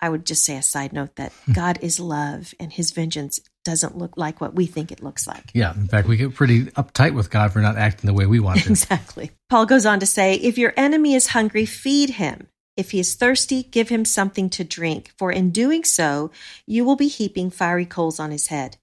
I 0.00 0.08
would 0.08 0.26
just 0.26 0.44
say 0.44 0.56
a 0.56 0.62
side 0.62 0.92
note 0.92 1.16
that. 1.16 1.32
God 1.54 1.78
is 1.80 2.00
love 2.00 2.54
and 2.60 2.72
his 2.72 2.90
vengeance 2.92 3.40
doesn't 3.66 3.98
look 3.98 4.16
like 4.16 4.40
what 4.40 4.54
we 4.54 4.64
think 4.64 4.90
it 4.90 5.02
looks 5.02 5.26
like. 5.26 5.50
Yeah. 5.52 5.74
In 5.74 5.88
fact, 5.88 6.08
we 6.08 6.16
get 6.16 6.34
pretty 6.34 6.66
uptight 6.66 7.14
with 7.14 7.30
God 7.30 7.52
for 7.52 7.58
not 7.58 7.76
acting 7.76 8.06
the 8.06 8.14
way 8.14 8.24
we 8.24 8.40
want 8.40 8.60
to. 8.60 8.70
exactly. 8.70 9.32
Paul 9.50 9.66
goes 9.66 9.84
on 9.84 10.00
to 10.00 10.06
say, 10.06 10.34
if 10.34 10.56
your 10.56 10.72
enemy 10.76 11.14
is 11.14 11.28
hungry, 11.28 11.66
feed 11.66 12.10
him. 12.10 12.46
If 12.76 12.92
he 12.92 13.00
is 13.00 13.14
thirsty, 13.14 13.64
give 13.64 13.88
him 13.88 14.04
something 14.04 14.48
to 14.50 14.62
drink, 14.62 15.12
for 15.18 15.32
in 15.32 15.50
doing 15.50 15.82
so, 15.82 16.30
you 16.66 16.84
will 16.84 16.96
be 16.96 17.08
heaping 17.08 17.50
fiery 17.50 17.86
coals 17.86 18.20
on 18.20 18.30
his 18.30 18.46
head. 18.46 18.76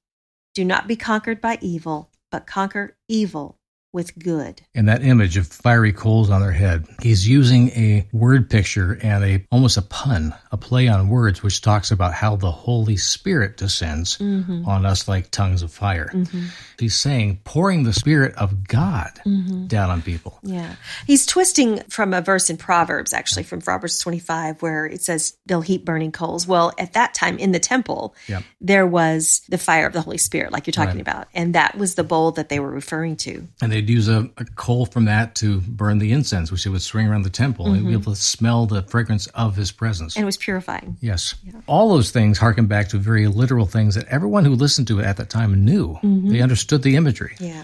Do 0.53 0.65
not 0.65 0.87
be 0.87 0.95
conquered 0.95 1.39
by 1.39 1.59
evil, 1.61 2.11
but 2.29 2.45
conquer 2.45 2.97
evil 3.07 3.57
with 3.93 4.17
good. 4.17 4.61
And 4.73 4.87
that 4.89 5.03
image 5.03 5.37
of 5.37 5.47
fiery 5.47 5.93
coals 5.93 6.31
on 6.31 6.41
their 6.41 6.51
head, 6.51 6.87
he's 7.01 7.27
using 7.27 7.69
a 7.69 8.07
word 8.11 8.49
picture 8.49 8.99
and 9.01 9.23
a 9.23 9.45
almost 9.51 9.77
a 9.77 9.83
pun, 9.83 10.33
a 10.51 10.57
play 10.57 10.87
on 10.87 11.09
words, 11.09 11.43
which 11.43 11.61
talks 11.61 11.91
about 11.91 12.13
how 12.13 12.35
the 12.35 12.51
Holy 12.51 12.97
Spirit 12.97 13.55
descends 13.55 14.17
mm-hmm. 14.17 14.67
on 14.67 14.85
us 14.85 15.07
like 15.07 15.29
tongues 15.29 15.61
of 15.61 15.71
fire. 15.71 16.09
Mm-hmm. 16.11 16.45
He's 16.79 16.95
saying 16.95 17.41
pouring 17.43 17.83
the 17.83 17.93
Spirit 17.93 18.33
of 18.35 18.67
God 18.67 19.11
mm-hmm. 19.25 19.67
down 19.67 19.91
on 19.91 20.01
people. 20.01 20.39
Yeah. 20.41 20.75
He's 21.05 21.25
twisting 21.27 21.83
from 21.83 22.13
a 22.13 22.21
verse 22.21 22.49
in 22.49 22.57
Proverbs, 22.57 23.13
actually, 23.13 23.43
from 23.43 23.61
Proverbs 23.61 23.99
25, 23.99 24.61
where 24.61 24.87
it 24.87 25.03
says 25.03 25.37
they'll 25.45 25.61
heap 25.61 25.85
burning 25.85 26.11
coals. 26.11 26.47
Well, 26.47 26.73
at 26.79 26.93
that 26.93 27.13
time 27.13 27.37
in 27.37 27.51
the 27.51 27.59
temple, 27.59 28.15
yep. 28.27 28.43
there 28.59 28.87
was 28.87 29.43
the 29.49 29.59
fire 29.59 29.85
of 29.85 29.93
the 29.93 30.01
Holy 30.01 30.17
Spirit, 30.17 30.51
like 30.51 30.65
you're 30.65 30.71
talking 30.71 30.95
right. 30.95 31.01
about. 31.01 31.27
And 31.35 31.53
that 31.53 31.77
was 31.77 31.93
the 31.93 32.03
bowl 32.03 32.31
that 32.31 32.49
they 32.49 32.59
were 32.59 32.71
referring 32.71 33.17
to. 33.17 33.47
And 33.61 33.71
they 33.71 33.82
they'd 33.83 33.93
use 33.93 34.07
a, 34.07 34.29
a, 34.37 34.45
coal 34.55 34.85
from 34.85 35.05
that 35.05 35.35
to 35.35 35.61
burn 35.61 35.99
the 35.99 36.11
incense, 36.11 36.51
which 36.51 36.63
they 36.63 36.69
would 36.69 36.81
swing 36.81 37.07
around 37.07 37.23
the 37.23 37.29
temple 37.29 37.65
mm-hmm. 37.65 37.75
and 37.75 37.87
be 37.87 37.93
able 37.93 38.13
to 38.13 38.19
smell 38.19 38.65
the 38.65 38.81
fragrance 38.83 39.27
of 39.27 39.55
his 39.55 39.71
presence. 39.71 40.15
And 40.15 40.23
it 40.23 40.25
was 40.25 40.37
purifying. 40.37 40.97
Yes. 41.01 41.35
Yeah. 41.43 41.59
All 41.67 41.89
those 41.89 42.11
things 42.11 42.37
harken 42.37 42.67
back 42.67 42.89
to 42.89 42.97
very 42.97 43.27
literal 43.27 43.65
things 43.65 43.95
that 43.95 44.07
everyone 44.07 44.45
who 44.45 44.55
listened 44.55 44.87
to 44.87 44.99
it 44.99 45.05
at 45.05 45.17
that 45.17 45.29
time 45.29 45.65
knew. 45.65 45.93
Mm-hmm. 45.95 46.29
They 46.29 46.41
understood 46.41 46.83
the 46.83 46.95
imagery. 46.95 47.35
Yeah. 47.39 47.63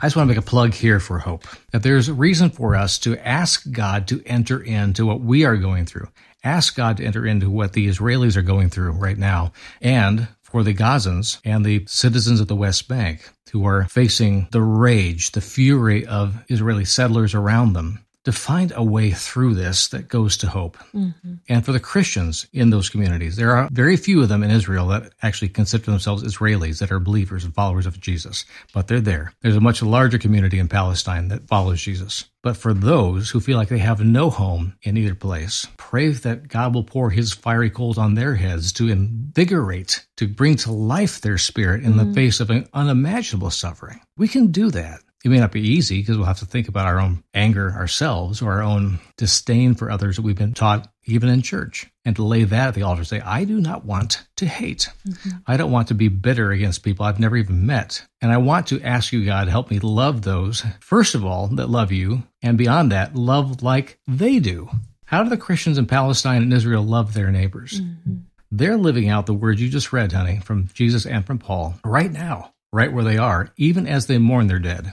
I 0.00 0.06
just 0.06 0.16
want 0.16 0.28
to 0.28 0.34
make 0.34 0.42
a 0.42 0.46
plug 0.46 0.74
here 0.74 1.00
for 1.00 1.18
hope 1.18 1.44
that 1.72 1.82
there's 1.82 2.08
a 2.08 2.14
reason 2.14 2.50
for 2.50 2.76
us 2.76 2.98
to 2.98 3.16
ask 3.26 3.70
God 3.70 4.08
to 4.08 4.22
enter 4.26 4.62
into 4.62 5.06
what 5.06 5.20
we 5.20 5.44
are 5.44 5.56
going 5.56 5.86
through. 5.86 6.08
Ask 6.44 6.76
God 6.76 6.98
to 6.98 7.04
enter 7.04 7.26
into 7.26 7.50
what 7.50 7.72
the 7.72 7.88
Israelis 7.88 8.36
are 8.36 8.42
going 8.42 8.68
through 8.68 8.92
right 8.92 9.16
now 9.16 9.52
and 9.80 10.28
for 10.46 10.62
the 10.62 10.74
Gazans 10.74 11.40
and 11.44 11.64
the 11.64 11.84
citizens 11.88 12.40
of 12.40 12.46
the 12.46 12.54
West 12.54 12.86
Bank 12.86 13.28
who 13.50 13.66
are 13.66 13.84
facing 13.84 14.46
the 14.52 14.62
rage, 14.62 15.32
the 15.32 15.40
fury 15.40 16.06
of 16.06 16.44
Israeli 16.48 16.84
settlers 16.84 17.34
around 17.34 17.72
them 17.72 18.05
to 18.26 18.32
find 18.32 18.72
a 18.74 18.82
way 18.82 19.12
through 19.12 19.54
this 19.54 19.86
that 19.86 20.08
goes 20.08 20.36
to 20.36 20.48
hope. 20.48 20.76
Mm-hmm. 20.92 21.34
And 21.48 21.64
for 21.64 21.70
the 21.70 21.78
Christians 21.78 22.48
in 22.52 22.70
those 22.70 22.90
communities, 22.90 23.36
there 23.36 23.52
are 23.52 23.68
very 23.70 23.96
few 23.96 24.20
of 24.20 24.28
them 24.28 24.42
in 24.42 24.50
Israel 24.50 24.88
that 24.88 25.12
actually 25.22 25.50
consider 25.50 25.84
themselves 25.84 26.24
Israelis 26.24 26.80
that 26.80 26.90
are 26.90 26.98
believers 26.98 27.44
and 27.44 27.54
followers 27.54 27.86
of 27.86 28.00
Jesus, 28.00 28.44
but 28.74 28.88
they're 28.88 29.00
there. 29.00 29.32
There's 29.42 29.54
a 29.54 29.60
much 29.60 29.80
larger 29.80 30.18
community 30.18 30.58
in 30.58 30.66
Palestine 30.66 31.28
that 31.28 31.46
follows 31.46 31.80
Jesus. 31.80 32.24
But 32.42 32.56
for 32.56 32.74
those 32.74 33.30
who 33.30 33.38
feel 33.38 33.58
like 33.58 33.68
they 33.68 33.78
have 33.78 34.04
no 34.04 34.28
home 34.28 34.74
in 34.82 34.96
either 34.96 35.14
place, 35.14 35.66
pray 35.76 36.08
that 36.08 36.48
God 36.48 36.74
will 36.74 36.84
pour 36.84 37.10
his 37.10 37.32
fiery 37.32 37.70
coals 37.70 37.96
on 37.96 38.14
their 38.14 38.34
heads 38.34 38.72
to 38.74 38.88
invigorate, 38.88 40.04
to 40.16 40.26
bring 40.26 40.56
to 40.56 40.72
life 40.72 41.20
their 41.20 41.38
spirit 41.38 41.84
in 41.84 41.92
mm-hmm. 41.92 42.08
the 42.08 42.14
face 42.14 42.40
of 42.40 42.50
an 42.50 42.68
unimaginable 42.74 43.50
suffering. 43.50 44.00
We 44.16 44.26
can 44.26 44.48
do 44.48 44.72
that. 44.72 45.00
It 45.26 45.30
may 45.30 45.40
not 45.40 45.50
be 45.50 45.68
easy 45.68 45.98
because 45.98 46.16
we'll 46.16 46.28
have 46.28 46.38
to 46.38 46.46
think 46.46 46.68
about 46.68 46.86
our 46.86 47.00
own 47.00 47.24
anger 47.34 47.72
ourselves 47.72 48.40
or 48.40 48.52
our 48.52 48.62
own 48.62 49.00
disdain 49.16 49.74
for 49.74 49.90
others 49.90 50.14
that 50.14 50.22
we've 50.22 50.36
been 50.36 50.54
taught 50.54 50.88
even 51.04 51.28
in 51.28 51.42
church 51.42 51.88
and 52.04 52.14
to 52.14 52.22
lay 52.22 52.44
that 52.44 52.68
at 52.68 52.74
the 52.74 52.82
altar 52.82 53.02
say 53.02 53.20
i 53.22 53.42
do 53.42 53.60
not 53.60 53.84
want 53.84 54.24
to 54.36 54.46
hate 54.46 54.88
mm-hmm. 55.04 55.30
i 55.44 55.56
don't 55.56 55.72
want 55.72 55.88
to 55.88 55.94
be 55.94 56.06
bitter 56.06 56.52
against 56.52 56.84
people 56.84 57.04
i've 57.04 57.18
never 57.18 57.36
even 57.36 57.66
met 57.66 58.06
and 58.20 58.30
i 58.30 58.36
want 58.36 58.68
to 58.68 58.80
ask 58.82 59.12
you 59.12 59.24
god 59.24 59.48
help 59.48 59.68
me 59.68 59.80
love 59.80 60.22
those 60.22 60.64
first 60.78 61.16
of 61.16 61.24
all 61.24 61.48
that 61.48 61.68
love 61.68 61.90
you 61.90 62.22
and 62.40 62.56
beyond 62.56 62.92
that 62.92 63.16
love 63.16 63.64
like 63.64 63.98
they 64.06 64.38
do 64.38 64.70
how 65.06 65.24
do 65.24 65.28
the 65.28 65.36
christians 65.36 65.76
in 65.76 65.86
palestine 65.86 66.40
and 66.40 66.52
israel 66.52 66.84
love 66.84 67.14
their 67.14 67.32
neighbors 67.32 67.80
mm-hmm. 67.80 68.18
they're 68.52 68.76
living 68.76 69.08
out 69.08 69.26
the 69.26 69.34
words 69.34 69.60
you 69.60 69.68
just 69.68 69.92
read, 69.92 70.12
honey, 70.12 70.38
from 70.38 70.68
Jesus 70.72 71.04
and 71.04 71.26
from 71.26 71.38
Paul 71.38 71.74
right 71.84 72.12
now, 72.12 72.52
right 72.72 72.92
where 72.92 73.02
they 73.02 73.18
are, 73.18 73.52
even 73.56 73.88
as 73.88 74.06
they 74.06 74.18
mourn 74.18 74.46
their 74.46 74.60
dead. 74.60 74.92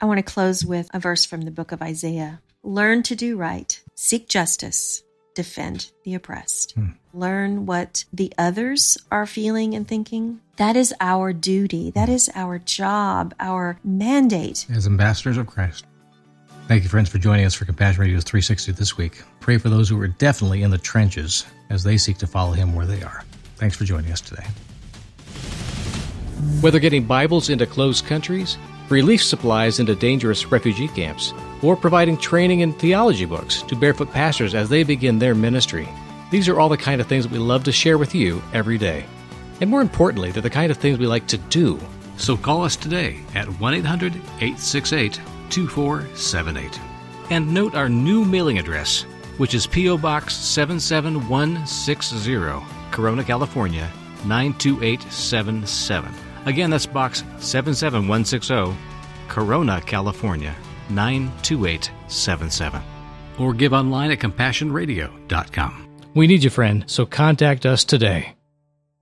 I 0.00 0.06
want 0.06 0.18
to 0.18 0.32
close 0.32 0.64
with 0.64 0.90
a 0.92 0.98
verse 0.98 1.24
from 1.24 1.42
the 1.42 1.50
book 1.50 1.72
of 1.72 1.80
Isaiah 1.82 2.40
Learn 2.66 3.02
to 3.02 3.14
do 3.14 3.36
right, 3.36 3.78
seek 3.94 4.26
justice, 4.26 5.02
defend 5.34 5.90
the 6.04 6.14
oppressed. 6.14 6.72
Hmm. 6.72 6.92
Learn 7.12 7.66
what 7.66 8.06
the 8.10 8.32
others 8.38 8.96
are 9.12 9.26
feeling 9.26 9.74
and 9.74 9.86
thinking. 9.86 10.40
That 10.56 10.74
is 10.74 10.94
our 10.98 11.34
duty. 11.34 11.90
That 11.90 12.08
is 12.08 12.30
our 12.34 12.58
job, 12.58 13.34
our 13.38 13.78
mandate. 13.84 14.64
As 14.74 14.86
ambassadors 14.86 15.36
of 15.36 15.46
Christ. 15.46 15.84
Thank 16.68 16.84
you, 16.84 16.88
friends, 16.88 17.10
for 17.10 17.18
joining 17.18 17.44
us 17.44 17.52
for 17.52 17.66
Compassion 17.66 18.00
Radio 18.00 18.18
360 18.18 18.72
this 18.72 18.96
week. 18.96 19.22
Pray 19.40 19.58
for 19.58 19.68
those 19.68 19.90
who 19.90 20.00
are 20.00 20.08
definitely 20.08 20.62
in 20.62 20.70
the 20.70 20.78
trenches 20.78 21.44
as 21.68 21.84
they 21.84 21.98
seek 21.98 22.16
to 22.18 22.26
follow 22.26 22.52
Him 22.52 22.74
where 22.74 22.86
they 22.86 23.02
are. 23.02 23.24
Thanks 23.56 23.76
for 23.76 23.84
joining 23.84 24.10
us 24.10 24.22
today. 24.22 24.46
Whether 26.62 26.78
getting 26.78 27.04
Bibles 27.04 27.50
into 27.50 27.66
closed 27.66 28.06
countries, 28.06 28.56
relief 28.88 29.22
supplies 29.22 29.80
into 29.80 29.94
dangerous 29.94 30.46
refugee 30.46 30.88
camps, 30.88 31.32
or 31.62 31.76
providing 31.76 32.16
training 32.16 32.60
in 32.60 32.72
theology 32.72 33.24
books 33.24 33.62
to 33.62 33.76
barefoot 33.76 34.10
pastors 34.10 34.54
as 34.54 34.68
they 34.68 34.82
begin 34.82 35.18
their 35.18 35.34
ministry. 35.34 35.88
These 36.30 36.48
are 36.48 36.58
all 36.58 36.68
the 36.68 36.76
kind 36.76 37.00
of 37.00 37.06
things 37.06 37.24
that 37.24 37.32
we 37.32 37.38
love 37.38 37.64
to 37.64 37.72
share 37.72 37.98
with 37.98 38.14
you 38.14 38.42
every 38.52 38.78
day. 38.78 39.04
And 39.60 39.70
more 39.70 39.80
importantly, 39.80 40.30
they're 40.30 40.42
the 40.42 40.50
kind 40.50 40.70
of 40.70 40.78
things 40.78 40.98
we 40.98 41.06
like 41.06 41.26
to 41.28 41.38
do. 41.38 41.78
So 42.16 42.36
call 42.36 42.64
us 42.64 42.76
today 42.76 43.20
at 43.34 43.48
1 43.60 43.74
800 43.74 44.14
868 44.14 45.20
2478. 45.50 46.80
And 47.30 47.54
note 47.54 47.74
our 47.74 47.88
new 47.88 48.24
mailing 48.24 48.58
address, 48.58 49.02
which 49.38 49.54
is 49.54 49.66
P.O. 49.66 49.98
Box 49.98 50.34
77160, 50.34 52.62
Corona, 52.90 53.24
California 53.24 53.90
92877. 54.26 56.23
Again, 56.46 56.70
that's 56.70 56.86
Box 56.86 57.24
77160, 57.38 58.76
Corona, 59.28 59.80
California 59.80 60.54
92877. 60.90 62.82
Or 63.38 63.54
give 63.54 63.72
online 63.72 64.10
at 64.10 64.18
compassionradio.com. 64.18 65.88
We 66.14 66.26
need 66.26 66.44
you, 66.44 66.50
friend, 66.50 66.84
so 66.86 67.06
contact 67.06 67.66
us 67.66 67.84
today. 67.84 68.34